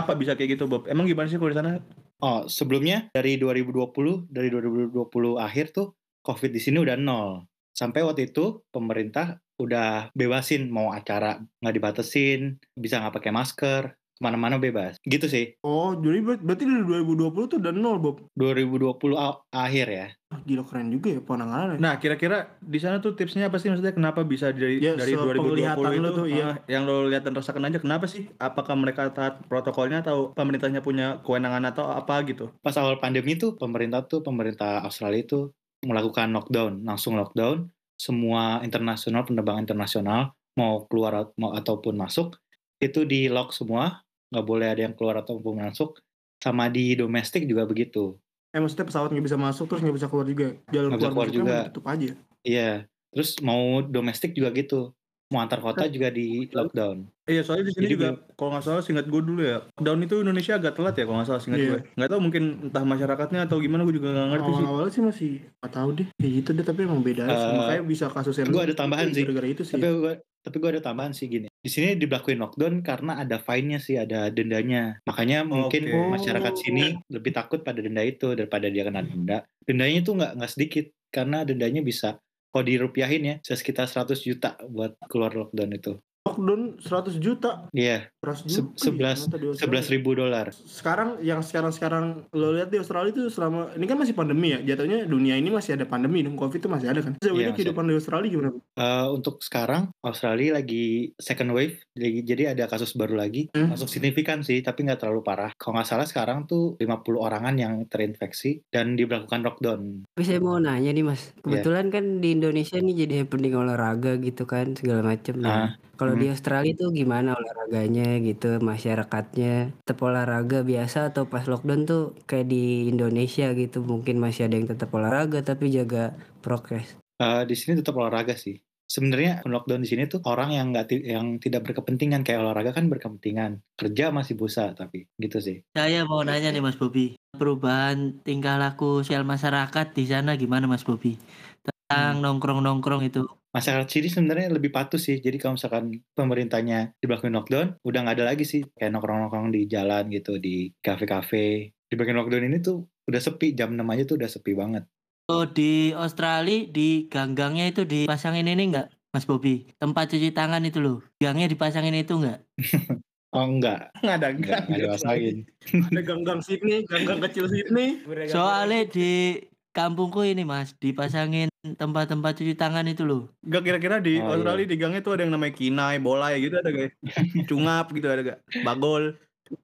Apa 0.00 0.16
bisa 0.16 0.32
kayak 0.32 0.56
gitu, 0.56 0.64
Bob? 0.64 0.88
Emang 0.88 1.04
gimana 1.04 1.28
sih 1.28 1.36
kalau 1.36 1.52
di 1.52 1.58
sana? 1.60 1.76
Oh, 2.24 2.48
sebelumnya 2.48 3.12
dari 3.12 3.36
2020, 3.36 4.28
dari 4.32 4.48
2020 4.48 5.36
akhir 5.36 5.76
tuh 5.76 5.92
COVID 6.24 6.50
di 6.52 6.60
sini 6.60 6.80
udah 6.80 6.96
nol. 6.96 7.44
Sampai 7.76 8.04
waktu 8.04 8.32
itu 8.32 8.64
pemerintah 8.72 9.40
udah 9.60 10.08
bebasin 10.16 10.72
mau 10.72 10.92
acara 10.92 11.36
nggak 11.60 11.74
dibatesin, 11.76 12.56
bisa 12.72 12.96
nggak 13.00 13.20
pakai 13.20 13.32
masker, 13.32 13.82
ke 14.20 14.28
mana-mana 14.28 14.60
bebas. 14.60 15.00
Gitu 15.00 15.24
sih. 15.26 15.56
Oh, 15.64 15.96
jadi 15.96 16.20
ber- 16.20 16.44
berarti 16.44 16.68
dari 16.68 16.84
2020 16.84 17.48
tuh 17.48 17.56
udah 17.56 17.72
nol, 17.72 17.96
Bob. 17.96 18.16
2020 18.36 19.16
a- 19.16 19.40
akhir 19.48 19.86
ya. 19.88 20.06
Ah, 20.30 20.44
Gila 20.44 20.62
keren 20.62 20.92
juga 20.92 21.08
ya 21.10 21.20
penanganannya. 21.24 21.80
Nah, 21.80 21.96
kira-kira 21.96 22.54
di 22.60 22.76
sana 22.78 23.00
tuh 23.00 23.16
tipsnya 23.16 23.48
apa 23.48 23.56
sih? 23.56 23.72
Maksudnya 23.72 23.96
kenapa 23.96 24.20
bisa 24.22 24.52
dari 24.52 24.78
Ya, 24.78 24.92
dari 24.94 25.16
2020 25.16 25.56
sepenglihatan 25.56 25.90
itu 25.90 26.00
lu 26.04 26.08
tuh, 26.12 26.26
iya. 26.28 26.44
ah, 26.44 26.56
yang 26.68 26.84
lo 26.84 27.08
lihat 27.08 27.24
dan 27.24 27.34
rasakan 27.34 27.66
aja 27.66 27.80
kenapa 27.80 28.04
sih? 28.06 28.28
Apakah 28.36 28.76
mereka 28.76 29.08
taat 29.10 29.40
protokolnya 29.48 30.04
atau 30.04 30.36
pemerintahnya 30.36 30.84
punya 30.84 31.18
kewenangan 31.24 31.72
atau 31.72 31.88
apa 31.88 32.20
gitu? 32.28 32.52
Pas 32.60 32.76
awal 32.76 33.00
pandemi 33.00 33.34
tuh 33.34 33.56
pemerintah 33.56 34.04
tuh 34.04 34.20
pemerintah 34.20 34.84
Australia 34.84 35.24
itu 35.24 35.48
melakukan 35.82 36.28
lockdown, 36.30 36.84
langsung 36.84 37.16
lockdown. 37.16 37.72
Semua 37.96 38.60
internasional 38.62 39.24
penerbangan 39.24 39.64
internasional 39.64 40.36
mau 40.54 40.84
keluar 40.86 41.32
mau 41.36 41.52
ataupun 41.56 41.96
masuk 41.96 42.36
itu 42.80 43.04
di 43.04 43.28
lock 43.28 43.52
semua, 43.52 44.00
nggak 44.30 44.46
boleh 44.46 44.66
ada 44.70 44.82
yang 44.86 44.94
keluar 44.94 45.20
ataupun 45.20 45.60
masuk. 45.60 45.98
Sama 46.40 46.72
di 46.72 46.96
domestik 46.96 47.44
juga 47.44 47.68
begitu. 47.68 48.16
Eh 48.50 48.58
maksudnya 48.58 48.88
pesawat 48.88 49.12
nggak 49.12 49.26
bisa 49.28 49.38
masuk 49.38 49.68
terus 49.68 49.82
nggak 49.84 49.96
bisa 50.00 50.08
keluar 50.08 50.26
juga. 50.26 50.48
Jalur 50.72 50.90
bisa 50.96 51.10
keluar, 51.12 51.12
keluar 51.12 51.28
juga. 51.28 51.56
tutup 51.68 51.84
aja. 51.86 52.10
Iya. 52.42 52.70
Terus 53.10 53.30
mau 53.42 53.82
domestik 53.84 54.32
juga 54.32 54.48
gitu. 54.56 54.94
Mau 55.30 55.38
antar 55.38 55.62
kota 55.62 55.86
juga 55.86 56.10
di 56.10 56.50
lockdown. 56.50 57.06
Iya, 57.30 57.46
soalnya 57.46 57.70
di 57.70 57.74
sini 57.78 57.86
Jadi 57.86 57.94
juga 57.94 58.08
kalau 58.34 58.50
nggak 58.50 58.64
salah 58.66 58.82
singkat 58.82 59.06
gue 59.06 59.22
dulu 59.22 59.42
ya. 59.46 59.62
Down 59.78 60.02
itu 60.02 60.18
Indonesia 60.18 60.58
agak 60.58 60.74
telat 60.74 60.98
ya 60.98 61.06
kalau 61.06 61.22
nggak 61.22 61.30
salah 61.30 61.42
singkat 61.46 61.60
Iya. 61.62 61.70
gue. 61.70 61.80
Nggak 61.94 62.10
tahu 62.10 62.20
mungkin 62.20 62.42
entah 62.66 62.82
masyarakatnya 62.82 63.40
atau 63.46 63.56
gimana 63.62 63.86
gue 63.86 63.94
juga 63.94 64.10
nggak 64.10 64.28
ngerti 64.34 64.50
sih. 64.50 64.64
Awal-awal 64.66 64.88
sih 64.90 65.02
masih 65.06 65.30
nggak 65.62 65.72
tahu 65.72 65.88
deh. 65.94 66.06
Kayak 66.18 66.32
gitu 66.34 66.48
deh 66.58 66.64
tapi 66.66 66.80
emang 66.82 67.00
beda. 67.06 67.22
sih. 67.30 67.46
Eh, 67.46 67.54
Makanya 67.62 67.82
bisa 67.86 68.04
kasus 68.10 68.34
yang 68.42 68.48
gua 68.50 68.62
ada 68.66 68.74
tambahan 68.74 69.06
sih. 69.14 69.22
Gara-gara 69.22 69.46
itu 69.46 69.62
sih. 69.62 69.74
Tapi 69.78 69.86
gue 69.86 70.14
tapi 70.40 70.56
gue 70.56 70.70
ada 70.74 70.82
tambahan 70.82 71.12
sih 71.14 71.26
gini. 71.30 71.46
Di 71.46 71.70
sini 71.70 71.94
diberlakuin 71.94 72.40
lockdown 72.40 72.80
karena 72.80 73.20
ada 73.20 73.36
fine-nya 73.38 73.78
sih, 73.78 74.00
ada 74.00 74.32
dendanya. 74.32 74.98
Makanya 75.06 75.44
mungkin 75.46 75.86
Oke. 75.86 76.10
masyarakat 76.18 76.54
sini 76.58 76.96
lebih 77.06 77.30
takut 77.30 77.62
pada 77.62 77.78
denda 77.78 78.02
itu 78.02 78.34
daripada 78.34 78.66
dia 78.66 78.82
kena 78.82 79.06
denda. 79.06 79.44
Dendanya 79.62 80.02
itu 80.02 80.10
nggak 80.10 80.32
nggak 80.40 80.50
sedikit 80.50 80.86
karena 81.14 81.44
dendanya 81.46 81.84
bisa 81.84 82.16
kalau 82.52 82.64
dirupiahin 82.66 83.22
ya 83.30 83.34
sekitar 83.60 83.86
100 83.90 84.20
juta 84.26 84.58
buat 84.70 84.92
keluar 85.10 85.32
lockdown 85.38 85.72
itu. 85.78 85.92
Lockdown 86.42 86.62
100 86.78 87.16
juta. 87.16 87.68
Iya, 87.70 88.08
100 88.18 88.44
juta. 88.46 88.72
ternyata 88.74 89.36
di 89.36 89.46
Australia. 89.46 89.60
sebelas 89.60 89.86
ribu 89.86 90.10
dolar. 90.12 90.46
sekarang 90.50 91.20
yang 91.20 91.40
sekarang 91.40 91.70
sekarang 91.70 92.04
lo 92.30 92.52
lihat 92.52 92.68
di 92.68 92.76
Australia 92.76 93.10
itu 93.10 93.28
selama 93.28 93.72
ini 93.72 93.84
kan 93.84 93.96
masih 93.96 94.12
pandemi 94.12 94.50
ya 94.50 94.58
jatuhnya 94.64 95.04
dunia 95.04 95.34
ini 95.34 95.48
masih 95.48 95.74
ada 95.74 95.84
pandemi 95.84 96.20
dan 96.20 96.34
covid 96.34 96.58
itu 96.58 96.66
masih 96.66 96.88
ada 96.88 97.00
kan 97.00 97.12
sejauh 97.14 97.36
Iya, 97.36 97.46
ini 97.46 97.52
kehidupan 97.54 97.84
di 97.84 97.94
Australia 97.94 98.28
gimana 98.28 98.50
Eh, 98.72 99.06
untuk 99.08 99.40
sekarang 99.40 99.92
Australia 100.00 100.54
lagi 100.54 100.84
second 101.14 101.50
wave, 101.50 101.76
jadi, 101.92 102.18
jadi 102.22 102.42
ada 102.50 102.64
kasus 102.66 102.92
baru 102.92 103.14
lagi, 103.14 103.48
Hmm. 103.50 103.70
masuk 103.70 103.86
signifikan 103.86 104.40
sih, 104.40 104.60
tapi 104.60 104.82
nggak 104.82 105.00
terlalu 105.00 105.20
parah. 105.20 105.52
Kalau 105.54 105.76
nggak 105.76 105.86
salah 105.86 106.04
sekarang 106.04 106.44
tuh 106.44 106.76
50 106.76 107.18
orangan 107.18 107.54
yang 107.54 107.74
terinfeksi 107.84 108.64
dan 108.66 108.94
diberlakukan 108.94 109.42
lockdown. 109.42 109.80
Tapi 110.08 110.22
saya 110.22 110.38
mau 110.38 110.56
nanya 110.56 110.90
nih 110.90 111.02
mas, 111.02 111.30
Iya. 111.30 111.40
kebetulan 111.42 111.86
kan 111.88 112.04
di 112.18 112.28
Indonesia 112.32 112.76
nih 112.76 112.94
jadi 112.98 113.14
happening 113.20 113.52
olahraga 113.54 114.16
gitu 114.16 114.44
kan 114.44 114.72
segala 114.72 115.04
macem. 115.06 115.36
Ah, 115.38 115.48
Nah, 115.50 115.68
kalau 116.00 116.16
hmm. 116.16 116.22
di 116.24 116.26
Australia 116.32 116.72
tuh 116.72 116.96
gimana 116.96 117.36
olahraganya 117.36 118.24
gitu, 118.24 118.56
masyarakatnya 118.64 119.76
tetap 119.84 120.00
olahraga 120.00 120.64
biasa 120.64 121.12
atau 121.12 121.28
pas 121.28 121.44
lockdown 121.44 121.84
tuh 121.84 122.16
kayak 122.24 122.48
di 122.48 122.88
Indonesia 122.88 123.52
gitu, 123.52 123.84
mungkin 123.84 124.16
masih 124.16 124.48
ada 124.48 124.56
yang 124.56 124.64
tetap 124.64 124.88
olahraga 124.96 125.44
tapi 125.44 125.68
jaga 125.68 126.16
prokes. 126.40 126.96
Eh, 127.20 127.42
di 127.44 127.52
sini 127.52 127.76
tetap 127.76 128.00
olahraga 128.00 128.32
sih. 128.32 128.56
Sebenarnya 128.88 129.44
lockdown 129.44 129.84
di 129.84 129.88
sini 129.92 130.08
tuh 130.08 130.24
orang 130.24 130.56
yang 130.56 130.72
nggak 130.72 130.88
yang 131.04 131.36
tidak 131.36 131.68
berkepentingan 131.68 132.24
kayak 132.24 132.48
olahraga 132.48 132.72
kan 132.80 132.88
berkepentingan, 132.88 133.60
kerja 133.76 134.08
masih 134.08 134.40
busa 134.40 134.72
tapi 134.72 135.04
gitu 135.20 135.36
sih. 135.36 135.60
Saya 135.76 136.08
mau 136.08 136.24
nanya 136.24 136.48
nih 136.48 136.64
Mas 136.64 136.80
Bobi, 136.80 137.14
perubahan 137.36 138.24
tingkah 138.24 138.56
laku 138.56 139.04
sosial 139.04 139.28
masyarakat 139.28 139.92
di 139.92 140.08
sana 140.08 140.34
gimana 140.40 140.64
Mas 140.64 140.82
Bobi? 140.82 141.20
Tentang 141.60 142.24
nongkrong-nongkrong 142.24 143.04
itu. 143.04 143.28
Masyarakat 143.50 143.88
sini 143.90 144.06
sebenarnya 144.06 144.54
lebih 144.54 144.70
patuh 144.70 144.98
sih. 144.98 145.18
Jadi 145.18 145.36
kalau 145.42 145.58
misalkan 145.58 145.90
pemerintahnya 146.14 146.94
diberlakuin 147.02 147.34
lockdown, 147.34 147.68
udah 147.82 147.98
nggak 148.06 148.16
ada 148.22 148.26
lagi 148.30 148.46
sih 148.46 148.62
kayak 148.78 148.94
nongkrong-nongkrong 148.94 149.50
di 149.50 149.66
jalan 149.66 150.06
gitu, 150.14 150.38
di 150.38 150.70
kafe-kafe. 150.78 151.74
Diberlakuin 151.90 152.18
lockdown 152.22 152.44
ini 152.46 152.62
tuh 152.62 152.86
udah 153.10 153.18
sepi, 153.18 153.58
jam 153.58 153.74
6 153.74 153.82
aja 153.82 154.02
tuh 154.06 154.16
udah 154.22 154.30
sepi 154.30 154.54
banget. 154.54 154.86
Oh, 155.30 155.46
di 155.46 155.90
Australia 155.94 156.66
di 156.70 157.10
gang-gangnya 157.10 157.70
itu 157.70 157.82
dipasangin 157.86 158.50
ini 158.50 158.70
enggak 158.70 158.90
Mas 159.10 159.26
Bobi? 159.26 159.66
Tempat 159.78 160.14
cuci 160.14 160.30
tangan 160.30 160.62
itu 160.62 160.78
loh. 160.78 161.02
Gangnya 161.18 161.50
dipasangin 161.50 161.94
itu 161.98 162.18
enggak? 162.18 162.46
Oh 163.30 163.46
enggak, 163.46 163.94
nggak 164.02 164.16
ada 164.18 164.28
enggak, 164.34 164.60
enggak 164.66 164.90
diwasain. 164.90 165.36
ada 165.70 166.02
gang-gang 166.02 166.42
Sydney 166.42 166.82
gang-gang 166.82 167.22
kecil 167.22 167.46
Sydney 167.46 168.02
Soalnya 168.26 168.90
di 168.90 169.38
kampungku 169.70 170.26
ini 170.26 170.42
Mas 170.42 170.74
dipasangin 170.78 171.48
tempat-tempat 171.62 172.32
cuci 172.36 172.54
tangan 172.58 172.86
itu 172.90 173.06
loh. 173.06 173.30
Gak 173.46 173.62
kira-kira 173.62 174.02
di 174.02 174.18
Oh, 174.18 174.34
Australia 174.34 174.66
di 174.66 174.76
gangnya 174.76 175.00
tuh 175.04 175.12
ada 175.18 175.22
yang 175.26 175.32
namanya 175.36 175.54
kinai, 175.54 175.96
bolai 176.02 176.40
gitu 176.42 176.58
ada 176.58 176.70
gak? 176.72 176.96
Cungap 177.50 177.92
gitu 177.94 178.06
ada 178.10 178.22
gak? 178.24 178.38
Bagol. 178.66 179.14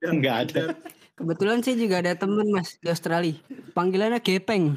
Enggak 0.02 0.50
ada. 0.50 0.74
Kebetulan 1.16 1.64
saya 1.64 1.80
juga 1.80 2.04
ada 2.04 2.12
temen 2.12 2.44
mas 2.52 2.76
di 2.76 2.92
Australia, 2.92 3.40
panggilannya 3.72 4.20
Gepeng. 4.20 4.76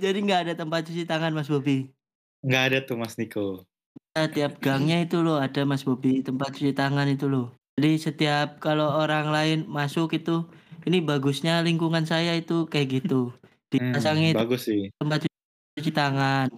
Jadi 0.00 0.18
nggak 0.24 0.48
ada 0.48 0.54
tempat 0.56 0.88
cuci 0.88 1.04
tangan 1.04 1.36
Mas 1.36 1.52
Bobi. 1.52 1.92
Enggak 2.40 2.62
ada 2.72 2.78
tuh 2.88 2.96
Mas 2.96 3.20
Niko. 3.20 3.68
Nah, 4.16 4.32
tiap 4.32 4.56
gangnya 4.64 5.04
itu 5.04 5.20
loh 5.20 5.36
ada 5.36 5.60
Mas 5.68 5.84
Bobi 5.84 6.24
tempat 6.24 6.56
cuci 6.56 6.72
tangan 6.72 7.04
itu 7.04 7.28
loh. 7.28 7.52
Jadi 7.76 8.00
setiap 8.00 8.64
kalau 8.64 8.96
orang 8.96 9.28
lain 9.28 9.58
masuk 9.68 10.16
itu 10.16 10.48
ini 10.84 10.98
bagusnya 11.00 11.60
lingkungan 11.60 12.04
saya 12.04 12.32
itu 12.36 12.64
kayak 12.66 13.02
gitu. 13.02 13.30
Hmm, 13.70 13.94
Dipasangin 13.94 14.34
bagus 14.34 14.66
sih. 14.66 14.90
tempat 14.98 15.30
cuci 15.78 15.90
tangan. 15.94 16.50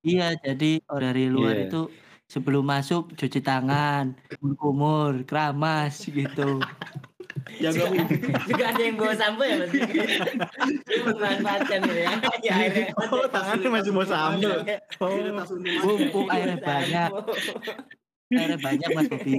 Iya, 0.00 0.32
jadi 0.40 0.80
orang 0.88 1.12
dari 1.12 1.28
luar 1.28 1.52
Iya. 1.52 1.64
itu 1.68 1.80
sebelum 2.24 2.64
masuk 2.64 3.12
cuci 3.12 3.44
tangan, 3.44 4.16
kumur, 4.56 5.20
keramas 5.28 6.00
gitu. 6.00 6.64
jaga 7.60 7.84
Juga 8.48 8.64
ada 8.72 8.80
yang 8.80 8.96
bawa 8.96 9.12
sampo 9.12 9.44
ya? 9.44 9.68
Dia 9.68 10.98
memanfaatkan 11.04 11.78
gitu 11.84 12.00
ya. 12.00 12.10
Ya, 12.48 12.56
Oh, 13.12 13.28
tangannya 13.28 13.68
masih 13.68 13.92
mau 13.92 14.08
sambel. 14.08 14.64
Mumpung 15.84 16.26
airnya 16.32 16.56
banyak, 16.56 17.10
airnya 18.32 18.56
banyak 18.56 18.88
Mas 18.96 19.06
Bobi. 19.12 19.34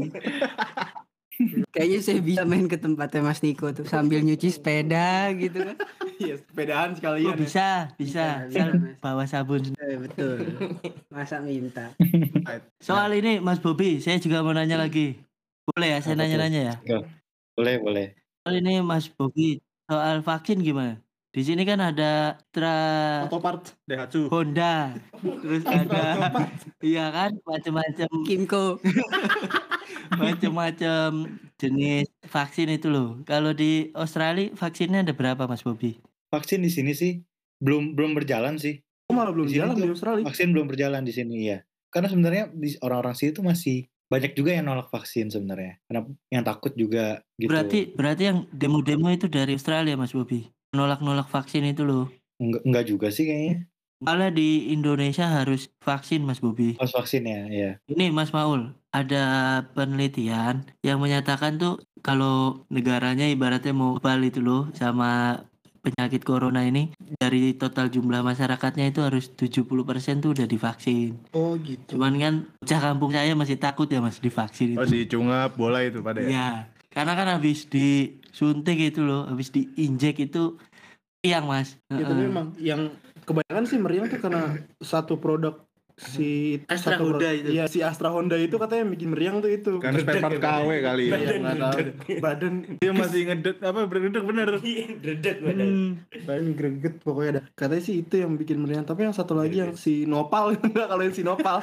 Kayaknya 1.71 1.99
saya 2.04 2.19
bisa 2.21 2.41
main 2.43 2.65
ke 2.67 2.77
tempatnya 2.77 3.21
Mas 3.23 3.39
Niko 3.41 3.71
tuh 3.71 3.88
sambil 3.88 4.21
nyuci 4.21 4.51
sepeda 4.54 5.32
gitu 5.34 5.62
kan. 5.62 5.77
iya 6.21 6.36
sepedaan 6.38 6.89
Oh, 6.91 6.95
sekalian 6.99 7.34
ya. 7.34 7.38
bisa, 7.38 7.67
bisa. 7.97 8.25
Bisa, 8.45 8.63
bawa 9.01 9.23
sabun. 9.25 9.62
Eh, 9.80 9.97
betul. 9.97 10.38
Masa 11.10 11.41
minta. 11.41 11.91
Soal 12.84 13.15
ini 13.17 13.41
Mas 13.41 13.58
Bobi, 13.58 13.97
saya 14.04 14.21
juga 14.21 14.45
mau 14.45 14.54
nanya 14.54 14.77
lagi. 14.77 15.17
Boleh 15.65 15.95
ya, 15.95 15.99
saya 16.01 16.17
nanya-nanya 16.17 16.62
ya. 16.62 16.75
Boleh, 17.56 17.75
boleh. 17.80 18.08
Soal 18.43 18.56
ini 18.60 18.82
Mas 18.82 19.08
Bobi, 19.08 19.62
soal 19.86 20.19
vaksin 20.25 20.60
gimana? 20.62 20.97
Di 21.32 21.47
sini 21.47 21.63
kan 21.63 21.80
ada 21.80 22.36
Tra 22.51 22.75
Otopart 23.23 23.80
Daihatsu. 23.88 24.27
Honda, 24.27 24.91
terus 25.23 25.63
ada 25.71 26.27
iya 26.84 27.08
kan 27.08 27.32
macam-macam 27.47 28.10
Kimco. 28.27 28.84
Macam-macam 30.12 31.39
jenis 31.56 32.08
vaksin 32.28 32.67
itu 32.71 32.91
loh. 32.91 33.24
Kalau 33.24 33.56
di 33.56 33.91
Australia 33.95 34.52
vaksinnya 34.54 35.08
ada 35.08 35.13
berapa 35.15 35.47
Mas 35.47 35.63
Bobi? 35.63 36.00
Vaksin 36.32 36.63
di 36.63 36.71
sini 36.71 36.91
sih 36.95 37.19
belum 37.62 37.95
belum 37.95 38.17
berjalan 38.17 38.60
sih. 38.60 38.82
Oh, 39.12 39.15
malah 39.15 39.36
belum 39.36 39.47
Di 39.47 39.56
sini 39.56 39.60
jalan 39.60 39.74
tuh 39.76 39.84
di 39.84 39.91
Australia 39.91 40.24
Vaksin 40.24 40.50
belum 40.56 40.67
berjalan 40.71 41.02
di 41.04 41.13
sini 41.13 41.36
ya. 41.52 41.60
Karena 41.91 42.08
sebenarnya 42.08 42.43
di 42.56 42.80
orang-orang 42.80 43.15
sini 43.15 43.30
tuh 43.36 43.43
masih 43.43 43.78
banyak 44.12 44.32
juga 44.36 44.52
yang 44.56 44.67
nolak 44.67 44.91
vaksin 44.91 45.32
sebenarnya. 45.32 45.80
Karena 45.88 46.02
yang 46.32 46.43
takut 46.43 46.71
juga 46.76 47.24
gitu. 47.39 47.52
Berarti 47.52 47.80
berarti 47.95 48.24
yang 48.28 48.39
demo-demo 48.52 49.08
itu 49.12 49.32
dari 49.32 49.56
Australia 49.56 49.95
Mas 49.95 50.12
Bobi. 50.15 50.47
Nolak-nolak 50.71 51.28
vaksin 51.28 51.67
itu 51.67 51.84
loh. 51.84 52.08
enggak, 52.41 52.63
enggak 52.65 52.86
juga 52.88 53.08
sih 53.12 53.28
kayaknya. 53.28 53.70
Malah 54.01 54.33
di 54.33 54.73
Indonesia 54.73 55.29
harus 55.29 55.69
vaksin 55.77 56.25
Mas 56.25 56.41
Bobi. 56.41 56.73
Pas 56.73 56.89
vaksin 56.89 57.21
ya, 57.21 57.45
ya. 57.45 57.71
Ini 57.85 58.09
Mas 58.09 58.33
Maul, 58.33 58.73
ada 58.89 59.23
penelitian 59.77 60.65
yang 60.81 60.97
menyatakan 60.97 61.61
tuh 61.61 61.77
kalau 62.01 62.65
negaranya 62.67 63.29
ibaratnya 63.29 63.69
mau 63.71 63.93
kebal 63.95 64.25
itu 64.25 64.41
loh 64.41 64.73
sama 64.73 65.45
penyakit 65.81 66.21
corona 66.21 66.65
ini 66.65 66.89
dari 67.17 67.53
total 67.53 67.89
jumlah 67.89 68.21
masyarakatnya 68.21 68.89
itu 68.89 69.05
harus 69.05 69.29
70% 69.33 69.61
tuh 70.17 70.33
udah 70.33 70.45
divaksin. 70.45 71.21
oh 71.33 71.53
gitu 71.57 71.97
Cuman 71.97 72.17
kan 72.17 72.33
bocah 72.57 72.81
kampung 72.81 73.11
saya 73.13 73.33
masih 73.33 73.57
takut 73.57 73.85
ya 73.85 74.01
Mas 74.01 74.17
divaksin 74.17 74.77
Oh, 74.77 74.85
itu. 74.85 74.93
di 74.93 75.05
cungap 75.05 75.53
bola 75.53 75.85
itu 75.85 76.01
pada 76.01 76.21
ya. 76.21 76.29
Iya. 76.29 76.49
Karena 76.89 77.13
kan 77.13 77.27
habis 77.37 77.69
disuntik 77.69 78.81
itu 78.81 79.05
loh, 79.05 79.29
habis 79.29 79.53
diinjek 79.53 80.25
itu 80.25 80.57
yang 81.21 81.45
Mas. 81.45 81.77
ya 81.85 82.01
tapi 82.01 82.17
Heeh. 82.17 82.29
emang 82.29 82.47
yang 82.57 82.81
kebanyakan 83.25 83.65
sih 83.69 83.79
meriang 83.79 84.07
tuh 84.12 84.19
karena 84.19 84.57
satu 84.81 85.17
produk 85.17 85.70
si 86.01 86.57
Astra 86.65 86.97
satu 86.97 87.13
Honda 87.13 87.29
itu. 87.29 87.49
Iya, 87.53 87.63
si 87.69 87.79
Astra 87.85 88.09
Honda 88.09 88.35
itu 88.41 88.57
katanya 88.57 88.81
yang 88.83 88.91
bikin 88.97 89.07
meriang 89.13 89.35
tuh 89.39 89.51
itu. 89.53 89.77
Karena 89.77 90.01
spare 90.01 90.19
part 90.19 90.39
KW 90.41 90.69
kali 90.81 91.03
ya. 91.07 91.15
Iya, 91.21 91.53
tahu. 91.53 91.79
Badan 92.17 92.53
Dia 92.81 92.91
masih 92.91 93.21
ngedet 93.29 93.57
apa 93.61 93.79
berdedek 93.85 94.23
bener. 94.25 94.49
Dredeg 95.03 95.37
badan. 95.45 95.69
badan 96.25 96.47
greget 96.57 96.95
pokoknya 97.05 97.29
ada. 97.37 97.41
Katanya 97.53 97.83
sih 97.85 98.01
itu 98.01 98.15
yang 98.17 98.33
bikin 98.35 98.57
meriang. 98.59 98.83
Tapi 98.83 99.05
yang 99.05 99.15
satu 99.15 99.37
lagi 99.37 99.61
yang 99.61 99.77
si 99.77 100.09
Nopal 100.09 100.53
enggak 100.57 100.87
kalau 100.89 101.01
yang 101.05 101.15
si 101.15 101.21
Nopal. 101.21 101.61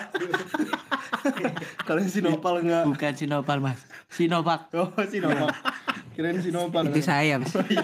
kalau 1.89 1.99
yang 1.99 2.13
si 2.13 2.21
Nopal 2.23 2.55
enggak. 2.63 2.85
Bukan 2.87 3.13
Sinopal 3.19 3.59
Mas. 3.59 3.81
Sinovac. 4.09 4.71
Oh, 4.73 4.89
si 5.11 5.19
Nopal. 5.19 5.51
Kirain 6.15 6.39
si 6.43 6.51
Nopal. 6.55 6.91
Itu 6.91 7.03
saya 7.03 7.39
Mas. 7.39 7.55
Iya, 7.67 7.83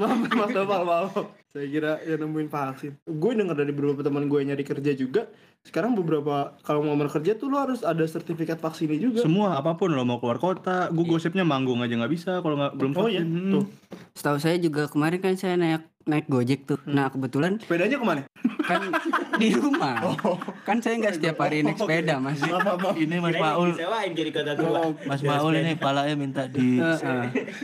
maaf, 0.00 0.20
Mas 0.32 0.50
Nopal, 0.52 0.82
maaf. 0.84 1.12
Saya 1.54 1.70
kira 1.70 2.02
yang 2.02 2.26
nemuin 2.26 2.50
vaksin. 2.50 2.92
Gue 3.06 3.32
denger 3.38 3.54
dari 3.54 3.70
beberapa 3.70 4.02
teman 4.02 4.26
gue 4.26 4.40
nyari 4.42 4.64
kerja 4.66 4.92
juga. 4.98 5.30
Sekarang 5.64 5.96
beberapa 5.96 6.52
kalau 6.60 6.84
mau 6.84 6.92
melamar 6.92 7.08
kerja 7.08 7.40
tuh 7.40 7.48
lo 7.48 7.56
harus 7.56 7.80
ada 7.80 8.04
sertifikat 8.04 8.60
vaksinnya 8.60 9.00
juga. 9.00 9.20
Semua 9.24 9.56
apa 9.56 9.72
pun 9.80 9.96
lo 9.96 10.04
mau 10.04 10.20
keluar 10.20 10.36
kota, 10.36 10.92
gue 10.92 11.04
gosipnya 11.08 11.40
manggung 11.42 11.80
aja 11.80 11.96
nggak 11.96 12.12
bisa 12.12 12.44
kalau 12.44 12.60
nggak 12.60 12.72
belum 12.76 12.92
Oh 12.94 13.08
iya, 13.08 13.24
vaksin. 13.24 13.26
Hmm. 13.32 13.52
tuh. 13.56 13.64
Setahu 14.12 14.38
saya 14.38 14.56
juga 14.60 14.86
kemarin 14.92 15.18
kan 15.24 15.34
saya 15.40 15.56
naik 15.56 15.88
naik 16.04 16.26
Gojek 16.28 16.68
tuh. 16.68 16.78
Nah, 16.84 17.08
kebetulan 17.08 17.60
Sepedanya 17.60 17.96
ke 17.96 18.06
mana? 18.06 18.22
kan 18.64 18.80
di 19.40 19.48
rumah. 19.52 20.16
Kan 20.64 20.80
saya 20.80 20.96
nggak 20.96 21.14
setiap 21.20 21.36
hari 21.44 21.60
naik 21.60 21.76
sepeda, 21.76 22.16
Mas. 22.16 22.40
Maaf, 22.40 22.64
maaf, 22.64 22.78
maaf. 22.80 22.96
Ini 22.96 23.16
Mas 23.20 23.36
disewain 23.36 24.10
jadi 24.16 24.30
kota 24.32 24.52
tua. 24.56 24.80
Mas 25.04 25.20
Maul 25.20 25.52
ini 25.60 25.72
palanya 25.76 26.14
minta 26.16 26.42
di 26.48 26.80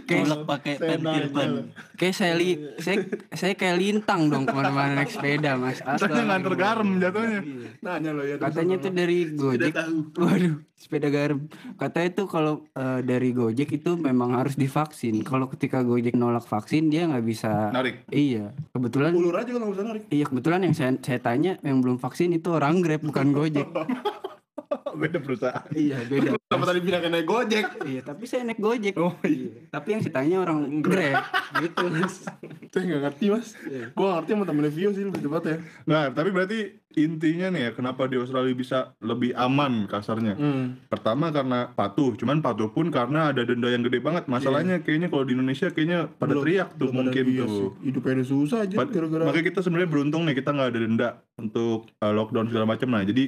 colok 0.04 0.40
pakai 0.44 0.74
pentil 0.76 1.24
ban. 1.32 1.50
Kayak 1.96 2.14
saya 2.16 2.32
li, 2.36 2.60
saya 2.80 2.96
saya 3.32 3.52
kayak 3.56 3.76
lintang 3.80 4.28
dong 4.28 4.44
ke 4.44 4.52
mana-mana 4.52 5.00
naik 5.00 5.12
sepeda, 5.12 5.56
Mas. 5.56 5.80
Ternyata 5.80 6.20
nganter 6.28 6.54
garam 6.56 6.88
jatuhnya. 7.00 7.40
Nanya 7.80 8.10
lo 8.12 8.22
ya. 8.24 8.36
Katanya 8.36 8.76
tuh 8.76 8.92
dari 8.92 9.18
Gojek. 9.32 9.72
Waduh, 10.20 10.54
sepeda 10.80 11.12
garam 11.12 11.44
katanya 11.76 12.08
itu 12.08 12.24
kalau 12.24 12.64
eh, 12.72 13.04
dari 13.04 13.36
Gojek 13.36 13.68
itu 13.76 14.00
memang 14.00 14.32
harus 14.32 14.56
divaksin 14.56 15.20
kalau 15.20 15.44
ketika 15.52 15.84
Gojek 15.84 16.16
nolak 16.16 16.48
vaksin 16.48 16.88
dia 16.88 17.04
nggak 17.04 17.20
bisa 17.20 17.68
Narik. 17.68 18.08
iya 18.08 18.56
kebetulan 18.72 19.12
Ulur 19.12 19.36
aja 19.36 19.52
kan 19.52 19.60
nggak 19.60 19.74
usah 19.76 19.84
narik. 19.84 20.02
iya 20.08 20.24
kebetulan 20.24 20.60
yang 20.64 20.72
saya, 20.72 20.96
saya 21.04 21.20
tanya 21.20 21.60
yang 21.60 21.84
belum 21.84 22.00
vaksin 22.00 22.32
itu 22.32 22.48
orang 22.48 22.80
Grab 22.80 23.04
bukan 23.04 23.28
Gojek 23.36 23.68
Beda 25.00 25.18
perusahaan. 25.18 25.66
iya 25.72 25.98
beda 26.02 26.34
Kenapa 26.50 26.66
tadi 26.66 26.80
pindah 26.80 27.00
ke 27.00 27.08
naik 27.08 27.26
gojek? 27.26 27.64
iya 27.84 28.00
tapi 28.00 28.22
saya 28.24 28.42
naik 28.42 28.58
Gojek 28.58 28.94
Oh 28.96 29.14
iya. 29.22 29.66
tapi 29.68 29.88
yang 29.90 30.00
saya 30.00 30.14
tanya 30.16 30.36
orang 30.40 30.58
Grab 30.80 31.22
gitu 31.56 31.84
mas 31.88 32.26
Saya 32.68 32.82
nggak 32.84 33.02
ngerti 33.04 33.24
mas. 33.28 33.48
Gua 33.92 34.04
nggak 34.04 34.16
ngerti 34.16 34.30
sama 34.32 34.44
temen 34.44 34.66
Vio 34.68 34.90
sih 34.90 35.02
lebih 35.02 35.20
tepat 35.20 35.42
ya. 35.44 35.56
Nah, 35.84 36.02
tapi 36.08 36.30
berarti 36.30 36.58
intinya 36.92 37.50
nih 37.50 37.60
ya, 37.60 37.70
kenapa 37.72 38.06
di 38.06 38.14
Australia 38.14 38.50
bisa 38.52 38.78
lebih 39.00 39.30
aman 39.32 39.86
kasarnya? 39.86 40.34
Hmm. 40.34 40.78
Pertama 40.86 41.30
karena 41.30 41.66
patuh, 41.68 42.14
cuman 42.14 42.38
patuh 42.38 42.66
pun 42.68 42.86
karena 42.88 43.30
ada 43.30 43.42
denda 43.42 43.66
yang 43.66 43.82
gede 43.82 43.98
banget. 43.98 44.26
Masalahnya 44.26 44.78
kayaknya 44.80 45.06
kalau 45.06 45.22
di 45.22 45.34
Indonesia 45.34 45.66
kayaknya 45.68 46.06
pada 46.08 46.30
Belum- 46.32 46.42
teriak 46.44 46.68
tuh 46.72 46.86
belum 46.88 46.94
mungkin 47.00 47.24
dia 47.26 47.42
tuh. 47.42 47.50
sih. 47.50 47.90
Hidupnya 47.90 48.12
udah 48.12 48.28
susah 48.28 48.58
aja 48.60 48.74
gara-gara. 48.80 49.22
Makanya 49.24 49.46
kita 49.48 49.60
sebenarnya 49.60 49.90
beruntung 49.90 50.22
nih 50.22 50.34
kita 50.36 50.50
nggak 50.52 50.68
ada 50.68 50.78
denda 50.80 51.08
untuk 51.36 51.78
uh, 51.96 52.12
lockdown 52.12 52.46
segala 52.46 52.66
macam. 52.68 52.88
Nah, 52.88 53.02
jadi 53.02 53.24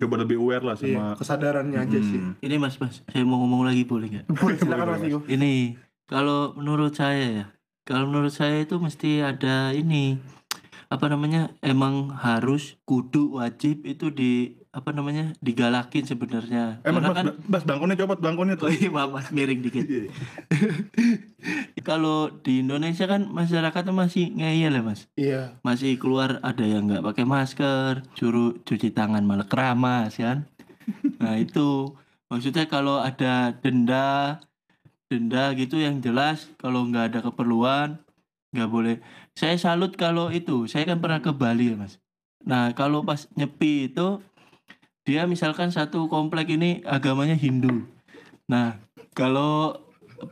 coba 0.00 0.14
lebih 0.20 0.36
aware 0.42 0.64
lah 0.64 0.76
Iya, 0.78 0.98
sama 0.98 1.04
kesadarannya 1.16 1.78
aja 1.78 1.98
sih. 2.02 2.20
Hmm. 2.20 2.34
Ini 2.42 2.54
mas 2.58 2.76
mas, 2.82 3.00
saya 3.06 3.22
mau 3.22 3.38
ngomong 3.42 3.62
lagi 3.66 3.86
boleh 3.86 4.10
nggak? 4.10 4.26
Boleh 4.42 4.56
silakan 4.58 4.86
mas 4.98 5.02
Iko. 5.06 5.18
Ini 5.30 5.78
kalau 6.10 6.52
menurut 6.58 6.92
saya 6.98 7.26
ya, 7.30 7.46
kalau 7.86 8.10
menurut 8.10 8.34
saya 8.34 8.64
itu 8.66 8.76
mesti 8.76 9.22
ada 9.22 9.70
ini 9.72 10.18
apa 10.92 11.06
namanya 11.10 11.50
emang 11.64 12.12
harus 12.12 12.76
kudu 12.84 13.40
wajib 13.40 13.82
itu 13.88 14.12
di 14.12 14.63
apa 14.74 14.90
namanya 14.90 15.30
digalakin 15.38 16.02
sebenarnya. 16.02 16.82
Eh, 16.82 16.90
mas, 16.90 17.06
kan 17.06 17.38
mas, 17.46 17.62
bangkunya 17.62 17.94
copot 17.94 18.18
bangkunya 18.18 18.58
Oh 18.58 18.66
tuh. 18.66 18.74
iya 18.74 18.90
maaf 18.90 19.14
mas 19.14 19.30
miring 19.30 19.62
dikit. 19.62 19.86
Kalau 21.84 22.32
di 22.32 22.64
Indonesia 22.64 23.04
kan 23.04 23.28
masyarakatnya 23.28 23.92
masih 23.92 24.32
ngeyel 24.32 24.72
ya 24.72 24.82
mas, 24.82 25.00
Iya. 25.14 25.60
masih 25.60 26.00
keluar 26.00 26.40
ada 26.40 26.64
yang 26.64 26.88
nggak 26.88 27.04
pakai 27.04 27.22
masker, 27.22 27.92
suruh 28.16 28.56
cuci 28.64 28.90
tangan 28.90 29.22
malah 29.22 29.44
keramas 29.44 30.16
kan. 30.16 30.48
Nah 31.20 31.36
itu 31.36 31.92
maksudnya 32.26 32.64
kalau 32.64 32.98
ada 32.98 33.52
denda, 33.54 34.40
denda 35.06 35.52
gitu 35.54 35.76
yang 35.76 36.00
jelas 36.00 36.48
kalau 36.56 36.88
nggak 36.88 37.12
ada 37.12 37.20
keperluan 37.22 38.00
nggak 38.50 38.70
boleh. 38.70 38.96
Saya 39.36 39.54
salut 39.54 39.94
kalau 39.94 40.30
itu, 40.30 40.64
saya 40.64 40.86
kan 40.86 40.98
pernah 40.98 41.20
ke 41.20 41.30
Bali 41.30 41.70
ya 41.70 41.76
mas. 41.76 42.00
Nah 42.42 42.72
kalau 42.72 43.04
pas 43.04 43.28
nyepi 43.36 43.92
itu 43.92 44.24
dia 45.04 45.28
misalkan 45.28 45.68
satu 45.68 46.08
komplek 46.08 46.56
ini 46.56 46.80
agamanya 46.84 47.36
Hindu. 47.36 47.84
Nah 48.48 48.80
kalau 49.12 49.76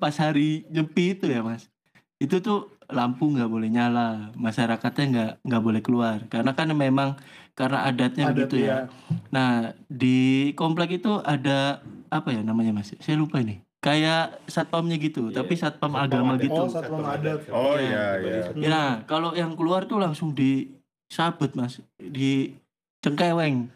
pas 0.01 0.17
hari 0.17 0.65
nyepi 0.73 1.17
itu 1.21 1.29
ya 1.29 1.45
mas, 1.45 1.69
itu 2.17 2.41
tuh 2.41 2.73
lampu 2.89 3.29
nggak 3.29 3.49
boleh 3.49 3.69
nyala, 3.69 4.33
masyarakatnya 4.37 5.05
nggak 5.13 5.33
nggak 5.45 5.63
boleh 5.63 5.81
keluar 5.85 6.19
karena 6.29 6.53
kan 6.53 6.69
memang 6.73 7.17
karena 7.53 7.85
adatnya 7.85 8.33
Adat 8.33 8.37
begitu 8.37 8.57
ya. 8.65 8.89
Nah 9.29 9.77
di 9.89 10.51
komplek 10.57 11.01
itu 11.05 11.21
ada 11.21 11.85
apa 12.09 12.33
ya 12.33 12.41
namanya 12.41 12.73
mas? 12.73 12.97
Saya 13.01 13.21
lupa 13.21 13.41
ini. 13.41 13.61
Kayak 13.83 14.39
satpamnya 14.47 14.95
gitu, 14.95 15.35
tapi 15.35 15.59
satpam, 15.59 15.99
agama 15.99 16.39
adat. 16.39 16.47
gitu. 16.47 16.55
Oh, 16.55 16.71
satpam 16.71 17.03
adat. 17.03 17.51
Oh 17.51 17.75
Iya. 17.75 18.23
iya 18.23 18.41
iya. 18.55 18.69
Nah, 18.71 19.03
kalau 19.11 19.35
yang 19.35 19.59
keluar 19.59 19.91
tuh 19.91 19.99
langsung 19.99 20.31
disabet, 20.39 21.51
Mas. 21.59 21.83
Di 21.99 22.55
cengkeweng. 23.03 23.75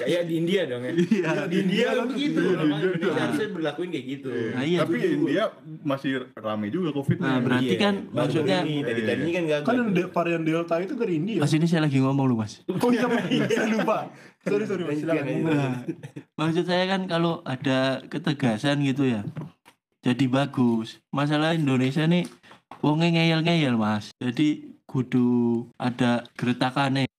Kayak 0.00 0.22
di 0.24 0.34
India 0.38 0.60
dong 0.64 0.82
ya. 0.82 0.92
Iya. 0.96 1.30
Di 1.44 1.56
India 1.60 1.86
kan 1.92 2.04
begitu. 2.08 2.40
Iya, 2.40 2.56
iya. 2.56 2.76
Indonesia 2.80 3.20
harusnya 3.20 3.48
berlakuin 3.52 3.88
kayak 3.92 4.06
gitu. 4.08 4.30
Nah, 4.32 4.64
iya. 4.64 4.78
Tapi 4.80 4.96
India 4.96 5.44
masih 5.82 6.12
rame 6.32 6.66
juga 6.72 6.88
covid 6.90 7.16
Nah, 7.20 7.36
berarti 7.38 7.74
kan 7.76 7.94
maksudnya- 8.08 8.64
ini 8.64 8.80
tadi 8.80 9.02
tadi 9.04 9.28
kan 9.28 9.42
gak 9.44 9.60
Kan 9.62 9.76
ada 9.92 10.04
varian 10.08 10.42
Delta 10.42 10.74
itu 10.80 10.94
dari 10.96 11.14
India. 11.18 11.38
Mas 11.40 11.52
ini 11.52 11.66
saya 11.68 11.84
lagi 11.84 11.98
ngomong 12.00 12.24
lu, 12.24 12.36
Mas. 12.38 12.64
Oh 12.80 12.88
iya, 12.88 13.06
saya 13.46 13.68
lupa. 13.68 14.08
Sorry, 14.40 14.64
sorry, 14.64 14.82
Mas. 14.88 15.04
Nah, 15.04 15.84
maksud 16.32 16.64
saya 16.64 16.88
kan 16.88 17.04
kalau 17.04 17.44
ada 17.44 18.00
ketegasan 18.08 18.80
gitu 18.80 19.04
ya. 19.04 19.20
Jadi 20.00 20.24
bagus. 20.26 20.96
Masalah 21.12 21.52
Indonesia 21.52 22.08
nih 22.08 22.24
wonge 22.80 23.12
ngeyel-ngeyel, 23.12 23.76
Mas. 23.76 24.16
Jadi 24.16 24.80
kudu 24.88 25.28
ada 25.76 26.24
geretakannya 26.34 27.09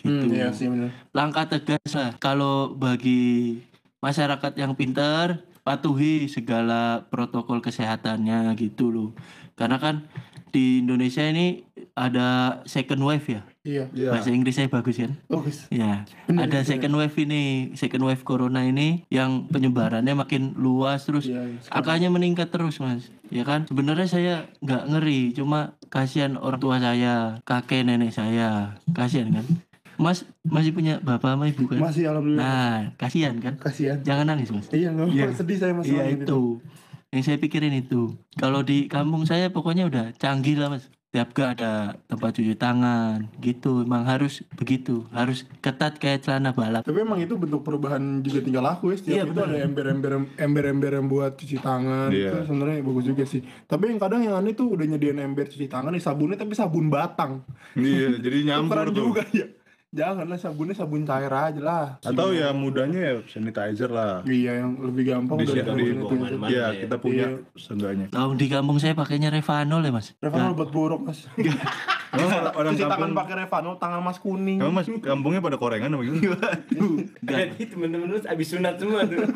gitu. 0.00 0.24
Hmm, 0.26 0.32
iya 0.32 0.48
sih 0.50 0.66
benar. 0.66 0.90
langkah 1.10 1.44
tegas 1.46 1.92
lah 1.92 2.16
kalau 2.16 2.72
bagi 2.72 3.60
masyarakat 3.98 4.52
yang 4.56 4.72
pintar 4.72 5.44
patuhi 5.60 6.24
segala 6.26 7.04
protokol 7.06 7.60
kesehatannya 7.60 8.48
gitu 8.56 8.88
loh 8.88 9.10
karena 9.54 9.76
kan 9.76 10.08
di 10.50 10.82
Indonesia 10.82 11.22
ini 11.22 11.62
ada 11.94 12.60
second 12.64 13.00
wave 13.00 13.28
ya 13.28 13.42
Iya. 13.60 13.92
bahasa 14.08 14.32
Inggris 14.32 14.56
saya 14.56 14.72
bagus 14.72 14.96
kan 14.96 15.20
Bagus. 15.28 15.68
ya 15.68 16.08
ada 16.26 16.48
benar. 16.48 16.64
second 16.64 16.96
wave 16.96 17.12
ini 17.20 17.42
second 17.76 18.02
wave 18.02 18.24
corona 18.24 18.64
ini 18.64 19.04
yang 19.12 19.46
penyebarannya 19.46 20.16
makin 20.16 20.56
luas 20.56 21.04
terus 21.04 21.28
Iya, 21.28 21.44
iya. 21.44 21.60
angkanya 21.68 22.08
meningkat 22.08 22.48
terus 22.48 22.80
mas 22.80 23.12
ya 23.28 23.44
kan 23.44 23.68
sebenarnya 23.68 24.08
saya 24.08 24.34
nggak 24.58 24.82
ngeri 24.88 25.36
cuma 25.36 25.76
kasihan 25.86 26.40
orang 26.40 26.56
tua 26.58 26.80
saya 26.80 27.36
kakek 27.44 27.84
nenek 27.84 28.10
saya 28.10 28.80
kasihan 28.90 29.28
kan 29.28 29.46
mas 30.00 30.18
masih 30.42 30.72
punya 30.72 30.96
bapak 30.98 31.30
sama 31.30 31.44
ibu 31.46 31.62
kan 31.66 31.78
Masih 31.78 32.08
alhamdulillah. 32.08 32.40
nah 32.40 32.74
kasihan 32.96 33.36
kan 33.36 33.54
Kasihan. 33.54 34.00
jangan 34.00 34.24
nangis 34.26 34.48
mas 34.48 34.66
Iya, 34.70 34.88
nggak 34.90 35.08
Iya. 35.10 35.24
apa 35.26 35.34
sedih 35.36 35.56
saya 35.56 35.72
mas. 35.72 35.84
iya 35.84 36.04
itu 36.08 36.58
yang 37.10 37.22
saya 37.22 37.36
pikirin 37.36 37.74
itu 37.76 38.00
kalau 38.34 38.62
di 38.62 38.86
kampung 38.86 39.22
saya 39.24 39.46
pokoknya 39.48 39.84
udah 39.84 40.04
canggih 40.14 40.56
lah 40.56 40.70
mas 40.70 40.88
tiap 41.10 41.34
gak 41.34 41.58
ada 41.58 41.72
tempat 42.06 42.30
cuci 42.30 42.54
tangan 42.54 43.26
gitu 43.40 43.82
emang 43.82 44.06
harus 44.06 44.46
begitu 44.52 45.10
harus 45.10 45.42
ketat 45.58 45.98
kayak 45.98 46.22
celana 46.22 46.54
balap 46.54 46.86
Tapi 46.86 47.02
emang 47.02 47.18
itu 47.18 47.34
bentuk 47.34 47.60
perubahan 47.60 47.98
juga 48.22 48.38
tinggal 48.38 48.62
laku 48.64 48.94
ya. 48.94 48.96
Setiap 48.96 49.10
Iya, 49.10 49.22
itu 49.26 49.40
ada 49.42 49.58
ember-ember 49.60 50.10
ember-ember 50.38 50.90
yang 50.94 51.10
buat 51.10 51.34
cuci 51.34 51.58
tangan. 51.58 52.14
Iya. 52.14 52.30
Itu 52.30 52.46
sebenarnya 52.46 52.78
bagus 52.80 53.04
juga 53.04 53.24
sih. 53.26 53.42
Tapi 53.42 53.90
yang 53.90 53.98
kadang 53.98 54.22
yang 54.22 54.38
aneh 54.38 54.54
tuh 54.54 54.70
udah 54.70 54.86
nyediain 54.86 55.18
ember 55.18 55.44
cuci 55.44 55.66
tangan 55.66 55.90
nih 55.90 55.98
sabunnya 56.00 56.38
tapi 56.38 56.54
sabun 56.54 56.86
batang. 56.86 57.42
Iya, 57.74 58.14
jadi 58.16 58.38
nyampur 58.48 58.78
tuh. 58.86 59.10
juga 59.10 59.26
ya. 59.28 59.50
Janganlah 59.90 60.38
sabunnya 60.38 60.70
sabun 60.70 61.02
cair 61.02 61.26
aja 61.28 61.58
lah. 61.58 61.86
Atau 61.98 62.30
ya 62.30 62.54
mudahnya 62.54 63.00
ya 63.00 63.14
sanitizer 63.26 63.90
lah. 63.90 64.22
Iya 64.22 64.62
yang 64.62 64.78
lebih 64.78 65.10
gampang 65.10 65.42
Di 65.42 65.50
di 65.50 65.58
itu. 65.58 66.14
Iya, 66.46 66.70
ya. 66.70 66.86
kita 66.86 66.96
punya 66.96 67.26
Iya. 67.26 67.58
seenggaknya. 67.58 68.06
Kalau 68.08 68.38
di 68.38 68.46
kampung 68.46 68.78
saya 68.78 68.94
pakainya 68.94 69.34
Revanol 69.34 69.82
ya 69.82 69.90
mas 69.90 70.14
Revanol 70.18 70.54
buat 70.54 70.70
borok 70.70 71.10
mas. 71.10 71.26
Orang, 72.10 72.42
orang 72.58 72.72
Cuci 72.74 72.90
tangan 72.90 73.10
pakai 73.14 73.34
Revanol, 73.38 73.74
tangan 73.78 74.02
mas 74.02 74.18
kuning. 74.18 74.58
kamu 74.58 74.74
mas 74.74 74.86
kampungnya 74.98 75.38
pada 75.38 75.54
korengan 75.54 75.94
apa 75.94 76.02
gimana? 76.02 76.50
Berarti 77.22 77.62
temen-temen 77.66 78.06
lu 78.06 78.18
abis 78.18 78.46
sunat 78.50 78.74
semua 78.82 79.06
tuh. 79.06 79.22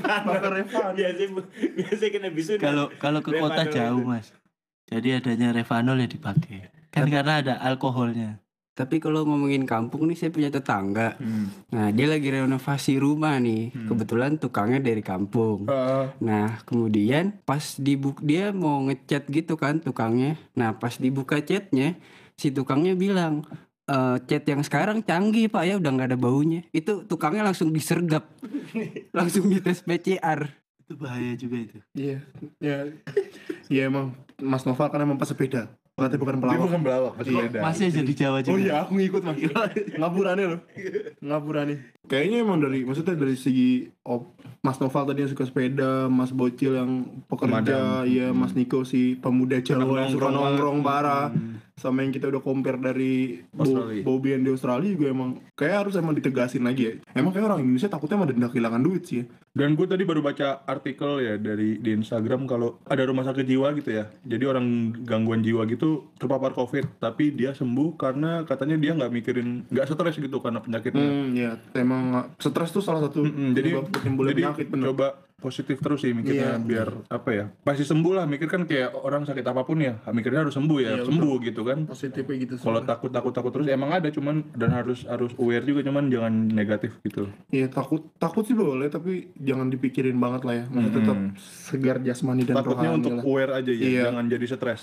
Pakai. 0.00 0.64
Biasanya 0.96 1.28
biasanya 1.76 2.08
kan 2.08 2.22
abis 2.24 2.44
sunat. 2.48 2.62
kalau 2.62 2.84
kalau 2.96 3.20
ke 3.20 3.36
kota 3.36 3.68
jauh 3.68 4.00
mas 4.00 4.32
jadi 4.88 5.20
adanya 5.20 5.52
Revanol 5.52 6.00
ya 6.00 6.08
dipakai 6.08 6.72
kan 6.88 7.04
karena 7.06 7.44
ada 7.44 7.54
alkoholnya 7.60 8.40
Tapi 8.80 8.96
kalau 8.96 9.28
ngomongin 9.28 9.68
kampung 9.68 10.08
nih 10.08 10.16
saya 10.16 10.32
punya 10.32 10.48
tetangga. 10.48 11.20
Hmm. 11.20 11.52
Nah, 11.68 11.92
dia 11.92 12.08
lagi 12.08 12.32
renovasi 12.32 12.96
rumah 12.96 13.36
nih. 13.36 13.76
Kebetulan 13.76 14.40
tukangnya 14.40 14.80
dari 14.80 15.04
kampung. 15.04 15.68
Heeh. 15.68 16.16
Nah, 16.24 16.64
kemudian 16.64 17.36
pas 17.44 17.76
dibuk 17.76 18.24
dia 18.24 18.56
mau 18.56 18.80
ngechat 18.88 19.28
gitu 19.28 19.60
kan 19.60 19.84
tukangnya. 19.84 20.40
Nah, 20.56 20.72
pas 20.72 20.96
dibuka 20.96 21.36
chatnya, 21.44 22.00
si 22.34 22.48
tukangnya 22.48 22.96
bilang, 22.96 23.44
"Eh, 23.84 24.16
chat 24.24 24.48
yang 24.48 24.64
sekarang 24.64 25.04
canggih 25.04 25.52
pak 25.52 25.68
ya 25.68 25.76
udah 25.76 25.90
nggak 25.92 26.08
ada 26.14 26.18
baunya. 26.18 26.64
Itu 26.72 27.04
tukangnya 27.04 27.44
langsung 27.44 27.68
disergap, 27.68 28.24
langsung 29.18 29.44
dites 29.46 29.84
PCR. 29.84 30.48
itu 30.80 30.98
bahaya 30.98 31.38
juga 31.38 31.54
itu 31.54 31.78
Iya, 31.94 32.18
iya, 32.58 32.76
iya 33.70 33.82
emang 33.86 34.10
Mas 34.42 34.66
Noval 34.66 34.90
kan 34.90 34.98
emang 34.98 35.14
pas 35.14 35.30
sepeda, 35.30 35.70
berarti 36.00 36.16
bukan 36.16 36.34
Dia 36.34 36.42
pelawak. 36.42 36.64
bukan 36.64 36.80
pelawak, 36.80 37.12
pasti 37.14 37.30
Iya. 37.30 37.42
beda. 37.44 37.58
masih 37.60 37.84
aja 37.86 38.00
di 38.00 38.14
Jawa 38.14 38.38
juga 38.40 38.50
Oh 38.50 38.58
iya, 38.58 38.74
aku 38.80 38.92
ngikut 38.94 39.22
mas. 39.22 39.36
Ngapurannya 39.94 40.46
loh, 40.48 40.60
ngapurannya. 41.20 41.76
Kayaknya 42.02 42.36
emang 42.40 42.58
dari, 42.58 42.82
maksudnya 42.82 43.14
dari 43.14 43.36
segi 43.36 43.70
op, 44.02 44.34
Mas 44.58 44.76
Noval 44.76 45.06
tadi 45.06 45.20
yang 45.20 45.30
suka 45.30 45.44
sepeda, 45.44 45.90
Mas 46.06 46.30
Bocil 46.30 46.74
yang 46.74 46.90
pekerja, 47.24 48.02
iya 48.04 48.28
Mas 48.30 48.50
Niko 48.50 48.82
si 48.82 49.14
pemuda 49.14 49.56
Jawa 49.58 49.78
yang 50.02 50.10
suka 50.10 50.28
nongkrong 50.28 50.80
parah, 50.80 51.30
sama 51.74 52.02
yang 52.02 52.10
kita 52.10 52.26
udah 52.26 52.40
compare 52.40 52.76
dari 52.76 53.40
Bo- 53.46 53.62
Australia. 53.62 54.02
Bobby 54.02 54.28
yang 54.30 54.42
di 54.42 54.50
Australia 54.50 54.90
juga 54.90 55.06
emang 55.08 55.30
kayak 55.54 55.76
harus 55.80 55.94
emang 55.94 56.12
ditegasin 56.12 56.60
lagi 56.60 56.82
ya. 56.82 56.92
Emang 57.14 57.30
kayak 57.30 57.46
orang 57.46 57.62
Indonesia 57.62 57.88
takutnya 57.88 58.16
emang 58.16 58.28
denda 58.28 58.48
kehilangan 58.48 58.80
duit 58.80 59.02
sih. 59.02 59.16
ya. 59.16 59.24
Dan 59.50 59.74
gue 59.74 59.82
tadi 59.82 60.06
baru 60.06 60.22
baca 60.22 60.62
artikel 60.62 61.18
ya 61.18 61.34
dari 61.34 61.74
di 61.76 61.90
Instagram 61.92 62.46
kalau 62.46 62.78
ada 62.86 63.02
rumah 63.02 63.26
sakit 63.26 63.42
jiwa 63.42 63.74
gitu 63.74 63.90
ya. 63.92 64.06
Jadi 64.22 64.44
orang 64.46 64.66
gangguan 65.02 65.42
jiwa 65.42 65.66
gitu 65.66 66.06
terpapar 66.14 66.54
COVID, 66.54 67.02
tapi 67.02 67.34
dia 67.34 67.50
sembuh 67.50 67.98
karena 67.98 68.46
katanya 68.46 68.78
dia 68.78 68.94
nggak 68.94 69.10
mikirin, 69.10 69.66
nggak 69.66 69.90
stres 69.90 70.16
gitu 70.16 70.38
karena 70.38 70.58
penyakitnya. 70.58 71.02
Hmm, 71.02 71.28
ya 71.34 71.50
emang 71.74 72.30
stres 72.38 72.70
tuh 72.70 72.78
salah 72.80 73.02
satu 73.02 73.26
Mm-mm, 73.26 73.50
jadi 73.52 73.70
jadi 73.82 74.10
penyakit 74.46 74.66
bener. 74.68 74.86
coba 74.88 75.08
positif 75.40 75.80
terus 75.80 76.04
sih 76.04 76.12
mikirnya 76.12 76.52
Iya. 76.52 76.60
biar 76.60 76.88
apa 77.08 77.30
ya 77.32 77.44
pasti 77.64 77.80
sembuh 77.80 78.12
lah 78.12 78.28
mikir 78.28 78.44
kan 78.44 78.68
kayak 78.68 78.92
orang 78.92 79.24
sakit 79.24 79.40
apa 79.42 79.64
pun 79.64 79.80
ya 79.80 79.96
mikirnya 80.06 80.44
harus 80.44 80.52
sembuh 80.52 80.78
ya 80.78 80.90
Iya, 80.94 81.08
sembuh 81.08 81.34
gitu 81.40 81.64
kan 81.64 81.88
Positifnya 81.88 82.36
gitu 82.38 82.54
kalau 82.60 82.84
takut 82.84 83.08
takut 83.08 83.32
takut 83.32 83.48
terus 83.48 83.64
emang 83.66 83.88
ada 83.90 84.12
cuman 84.12 84.44
dan 84.52 84.68
harus 84.70 85.08
harus 85.08 85.32
aware 85.34 85.64
juga 85.64 85.80
cuman 85.80 86.12
jangan 86.12 86.28
negatif 86.46 86.92
gitu 87.00 87.24
Iya 87.48 87.72
takut 87.72 88.04
takut 88.20 88.44
sih 88.44 88.52
boleh 88.52 88.92
tapi 88.92 89.32
jangan 89.40 89.66
dipikirin 89.66 90.14
banget 90.14 90.42
lah 90.42 90.54
ya. 90.54 90.64
Maksudnya 90.66 90.92
tetap 90.94 91.16
segar 91.40 91.96
jasmani 91.98 92.42
dan 92.42 92.54
takutnya 92.54 92.76
rohani 92.86 92.98
untuk 92.98 93.12
lah. 93.14 93.22
aware 93.24 93.52
aja 93.54 93.70
ya 93.70 93.82
Iya. 93.82 94.02
jangan 94.06 94.24
jadi 94.26 94.44
stres 94.46 94.82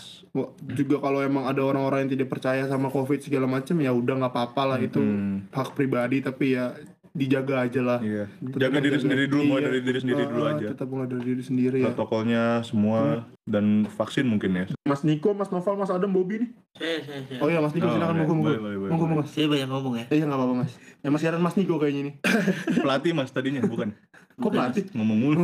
juga 0.72 0.96
kalau 1.00 1.20
emang 1.20 1.46
ada 1.46 1.62
orang-orang 1.62 2.00
yang 2.04 2.12
tidak 2.14 2.28
percaya 2.28 2.66
sama 2.66 2.88
covid 2.88 3.20
segala 3.20 3.46
macam 3.46 3.78
ya 3.78 3.92
udah 3.92 4.14
nggak 4.18 4.34
apa-apa 4.34 4.64
lah 4.66 4.80
itu 4.80 4.98
Hmm. 4.98 5.46
hak 5.50 5.72
pribadi 5.72 6.20
tapi 6.20 6.54
ya 6.54 6.74
dijaga 7.18 7.66
aja 7.66 7.82
lah. 7.82 8.00
iya 8.00 8.30
Tetap 8.30 8.60
jaga 8.60 8.78
diri 8.78 8.96
sendiri 8.96 9.24
dulu 9.26 9.42
mulai 9.44 9.60
iya. 9.60 9.68
dari 9.68 9.80
diri 9.82 10.00
sendiri 10.00 10.24
dulu 10.24 10.44
Ah, 10.44 10.54
aja 10.54 10.66
Tetap 10.70 10.88
mulai 10.88 11.08
dari 11.08 11.24
diri 11.26 11.42
sendiri 11.42 11.78
ya. 11.80 11.86
protokolnya 11.90 12.44
semua 12.62 13.00
dan 13.44 13.66
vaksin 13.90 14.24
mungkin 14.24 14.52
ya 14.54 14.66
Mas 14.84 15.02
Niko, 15.02 15.32
Mas 15.32 15.50
Noval, 15.50 15.76
Mas 15.76 15.90
Adam, 15.90 16.08
Bobby 16.08 16.40
nih. 16.40 16.50
Saya, 16.74 16.98
saya, 17.02 17.20
saya. 17.26 17.40
Oh 17.40 17.48
iya 17.48 17.58
Mas 17.58 17.74
Niko 17.74 17.86
Oh, 17.86 17.92
silakan 17.92 18.16
monggo 18.20 18.34
monggo. 18.36 18.52
Monggo. 18.88 19.06
Mas. 19.18 19.28
Saya 19.30 19.48
banyak 19.48 19.68
ngomong 19.68 19.94
ya. 19.98 20.06
Eh 20.08 20.18
ya 20.18 20.26
nggak 20.26 20.38
apa-apa 20.38 20.56
Mas. 20.58 20.72
Ya 20.98 21.10
Mas 21.10 21.22
Yaran 21.22 21.42
Mas 21.42 21.56
Niko 21.56 21.76
kayaknya 21.76 22.02
nih. 22.06 22.14
pelatih 22.84 23.12
mas 23.12 23.30
tadinya 23.30 23.62
bukan 23.62 23.98
Kok 24.38 24.54
pelatih? 24.54 24.86
ngomong 24.94 25.18
mulu 25.18 25.44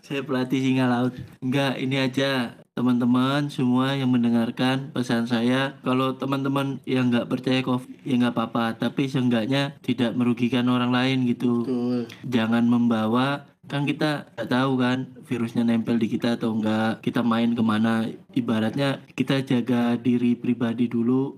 Saya 0.00 0.22
pelatih 0.22 0.60
singa 0.60 0.86
laut. 0.86 1.12
Enggak, 1.40 1.74
ini 1.76 1.96
aja 1.98 2.54
teman-teman 2.76 3.48
semua 3.48 3.96
yang 3.96 4.12
mendengarkan 4.12 4.92
pesan 4.92 5.24
saya. 5.24 5.80
Kalau 5.80 6.20
teman-teman 6.20 6.76
yang 6.84 7.08
nggak 7.08 7.32
percaya 7.32 7.64
covid 7.64 7.88
ya 8.04 8.20
nggak 8.20 8.36
apa-apa. 8.36 8.76
Tapi 8.76 9.08
seenggaknya 9.08 9.80
tidak 9.80 10.12
merugikan 10.12 10.68
orang 10.68 10.92
lain 10.92 11.24
gitu. 11.24 11.64
Betul. 11.64 12.00
jangan 12.28 12.68
membawa 12.68 13.48
kan 13.66 13.82
kita 13.82 14.30
nggak 14.36 14.46
tahu 14.52 14.72
kan 14.78 14.98
virusnya 15.26 15.66
nempel 15.66 15.98
di 15.98 16.06
kita 16.06 16.36
atau 16.36 16.52
enggak 16.52 17.00
kita 17.00 17.24
main 17.24 17.56
ke 17.56 17.62
mana. 17.64 18.12
Ibaratnya 18.36 19.00
kita 19.16 19.40
jaga 19.40 19.96
diri 19.96 20.36
pribadi 20.36 20.84
dulu. 20.84 21.32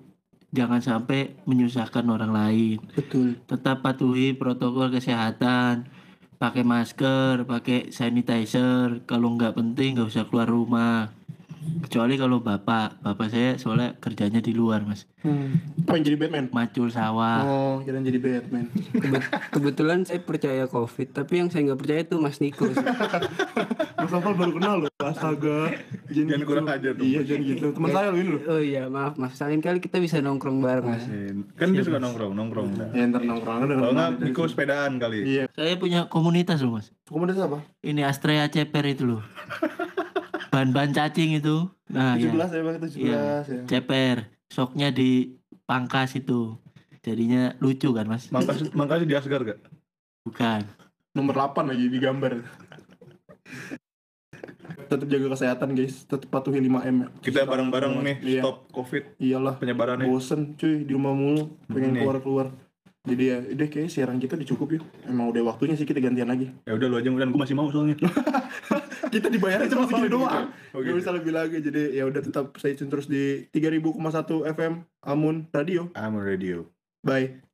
Jangan 0.51 0.83
sampai 0.83 1.39
menyusahkan 1.47 2.03
orang 2.11 2.35
lain. 2.35 2.79
Betul. 2.99 3.39
tetap 3.47 3.87
patuhi 3.87 4.35
protokol 4.35 4.91
kesehatan. 4.91 5.87
Pakai 6.39 6.67
masker 6.67 7.47
pakai 7.47 7.95
sanitizer. 7.95 9.07
Kalau 9.07 9.39
nggak 9.39 9.55
penting 9.55 9.95
nggak 9.95 10.11
usah 10.11 10.27
keluar 10.27 10.51
rumah 10.51 11.18
kecuali 11.81 12.15
kalau 12.15 12.39
bapak 12.39 12.99
bapak 12.99 13.29
saya 13.29 13.55
soalnya 13.55 13.95
kerjanya 13.97 14.39
di 14.39 14.51
luar 14.51 14.83
mas 14.83 15.05
Hmm. 15.19 15.59
Pengen 15.83 16.03
jadi 16.05 16.17
Batman. 16.17 16.47
macul 16.49 16.87
sawah 16.89 17.43
Oh, 17.43 17.75
kira 17.81 17.99
jadi 17.99 18.17
Batman. 18.17 18.71
Kebet- 18.71 19.27
kebetulan 19.51 19.99
saya 20.03 20.21
percaya 20.21 20.65
covid 20.65 21.11
tapi 21.11 21.33
yang 21.37 21.49
saya 21.49 21.67
nggak 21.67 21.75
percaya 21.77 22.01
itu 22.01 22.17
Mas 22.17 22.39
Niko. 22.39 22.71
Mas 23.99 24.09
Noval 24.09 24.35
baru 24.37 24.53
kenal 24.53 24.75
loh. 24.79 24.91
Astaga. 24.97 25.75
Jangan 26.07 26.43
kurang 26.45 26.67
ajar 26.69 26.95
dong. 26.95 27.03
Iya, 27.03 27.21
jangan 27.25 27.43
gitu. 27.45 27.67
Teman 27.69 27.91
saya 27.91 28.09
loh 28.09 28.17
ini 28.17 28.31
loh. 28.31 28.43
oh 28.49 28.61
iya 28.61 28.87
maaf 28.87 29.15
mas 29.17 29.35
lain 29.37 29.59
kali 29.59 29.79
kita 29.79 29.99
bisa 29.99 30.19
nongkrong 30.19 30.59
bareng 30.61 30.87
mas 30.87 31.05
kan 31.53 31.67
dia 31.69 31.83
suka 31.83 31.99
nongkrong 31.99 32.33
nongkrong 32.33 32.69
Ya 32.93 33.03
ntar 33.05 33.23
nongkrong 33.23 33.59
kalau 33.67 33.91
nggak. 33.91 34.23
Niko 34.23 34.43
sepedaan 34.45 34.93
kali 34.97 35.19
Iya. 35.27 35.45
saya 35.51 35.75
punya 35.75 36.07
komunitas 36.07 36.61
loh 36.61 36.79
mas 36.79 36.95
Komunitas 37.05 37.43
apa? 37.43 37.59
ini 37.81 38.01
Astrea 38.01 38.47
Ceper 38.47 38.87
itu 38.87 39.03
loh 39.05 39.23
bahan-bahan 40.49 40.91
cacing 40.91 41.35
itu 41.35 41.69
nah 41.87 42.15
ya 42.15 42.29
17 42.29 42.37
ya 42.51 42.63
Bang, 42.63 42.77
17 42.79 42.97
Iya. 42.99 43.25
ya. 43.43 43.63
ceper 43.65 44.17
soknya 44.47 44.89
di 44.89 45.37
pangkas 45.65 46.15
itu 46.15 46.57
jadinya 47.01 47.57
lucu 47.59 47.89
kan 47.91 48.05
mas 48.05 48.29
Mangkas 48.29 48.69
Mangkas 48.73 49.03
di 49.03 49.13
Asgar 49.13 49.41
gak? 49.43 49.61
bukan 50.23 50.63
Nomor 51.09 51.35
8 51.35 51.67
lagi 51.67 51.89
di 51.89 51.99
gambar. 51.99 52.33
Tetap 54.87 55.05
jaga 55.05 55.27
kesehatan 55.29 55.75
guys, 55.75 56.05
tetap 56.05 56.29
patuhi 56.31 56.61
5M 56.61 56.95
ya. 56.95 57.09
Kita 57.19 57.43
bareng-bareng 57.43 57.93
nih 57.99 58.17
Iya. 58.23 58.41
stop 58.41 58.57
covid 58.71 59.05
Iyalah. 59.19 59.55
penyebarannya. 59.59 60.07
Bosen 60.07 60.55
cuy 60.55 60.85
di 60.85 60.93
rumah 60.93 61.13
mulu, 61.13 61.59
pengen 61.67 61.97
keluar-keluar. 61.97 62.55
Jadi 63.03 63.25
ya, 63.25 63.39
udah 63.43 63.67
kayak 63.67 63.89
siaran 63.89 64.17
kita 64.17 64.37
udah 64.37 64.47
cukup 64.47 64.79
yuk. 64.79 64.85
Emang 65.03 65.27
udah 65.27 65.43
waktunya 65.45 65.75
sih 65.75 65.85
kita 65.85 65.99
gantian 65.99 66.29
lagi. 66.29 66.53
Ya 66.63 66.73
udah 66.73 66.87
lu 66.87 66.97
aja 66.97 67.09
dan 67.11 67.29
gue 67.29 67.41
masih 67.41 67.57
mau 67.57 67.67
soalnya. 67.67 67.97
kita 69.07 69.31
dibayarnya 69.31 69.69
cuma 69.71 69.87
segini 69.87 70.11
doang. 70.11 70.51
Oh, 70.75 70.83
Gak 70.83 70.91
gitu. 70.91 70.99
bisa 70.99 71.11
lebih 71.15 71.33
lagi. 71.33 71.59
Jadi 71.63 71.97
ya 71.97 72.05
udah 72.05 72.23
tetap 72.23 72.55
stay 72.59 72.75
tune 72.75 72.91
terus 72.91 73.07
di 73.07 73.47
3000,1 73.51 73.95
FM 74.55 74.73
Amun 75.07 75.47
Radio. 75.55 75.89
I'm 75.95 76.19
on 76.19 76.25
radio. 76.27 76.67
Bye. 77.03 77.48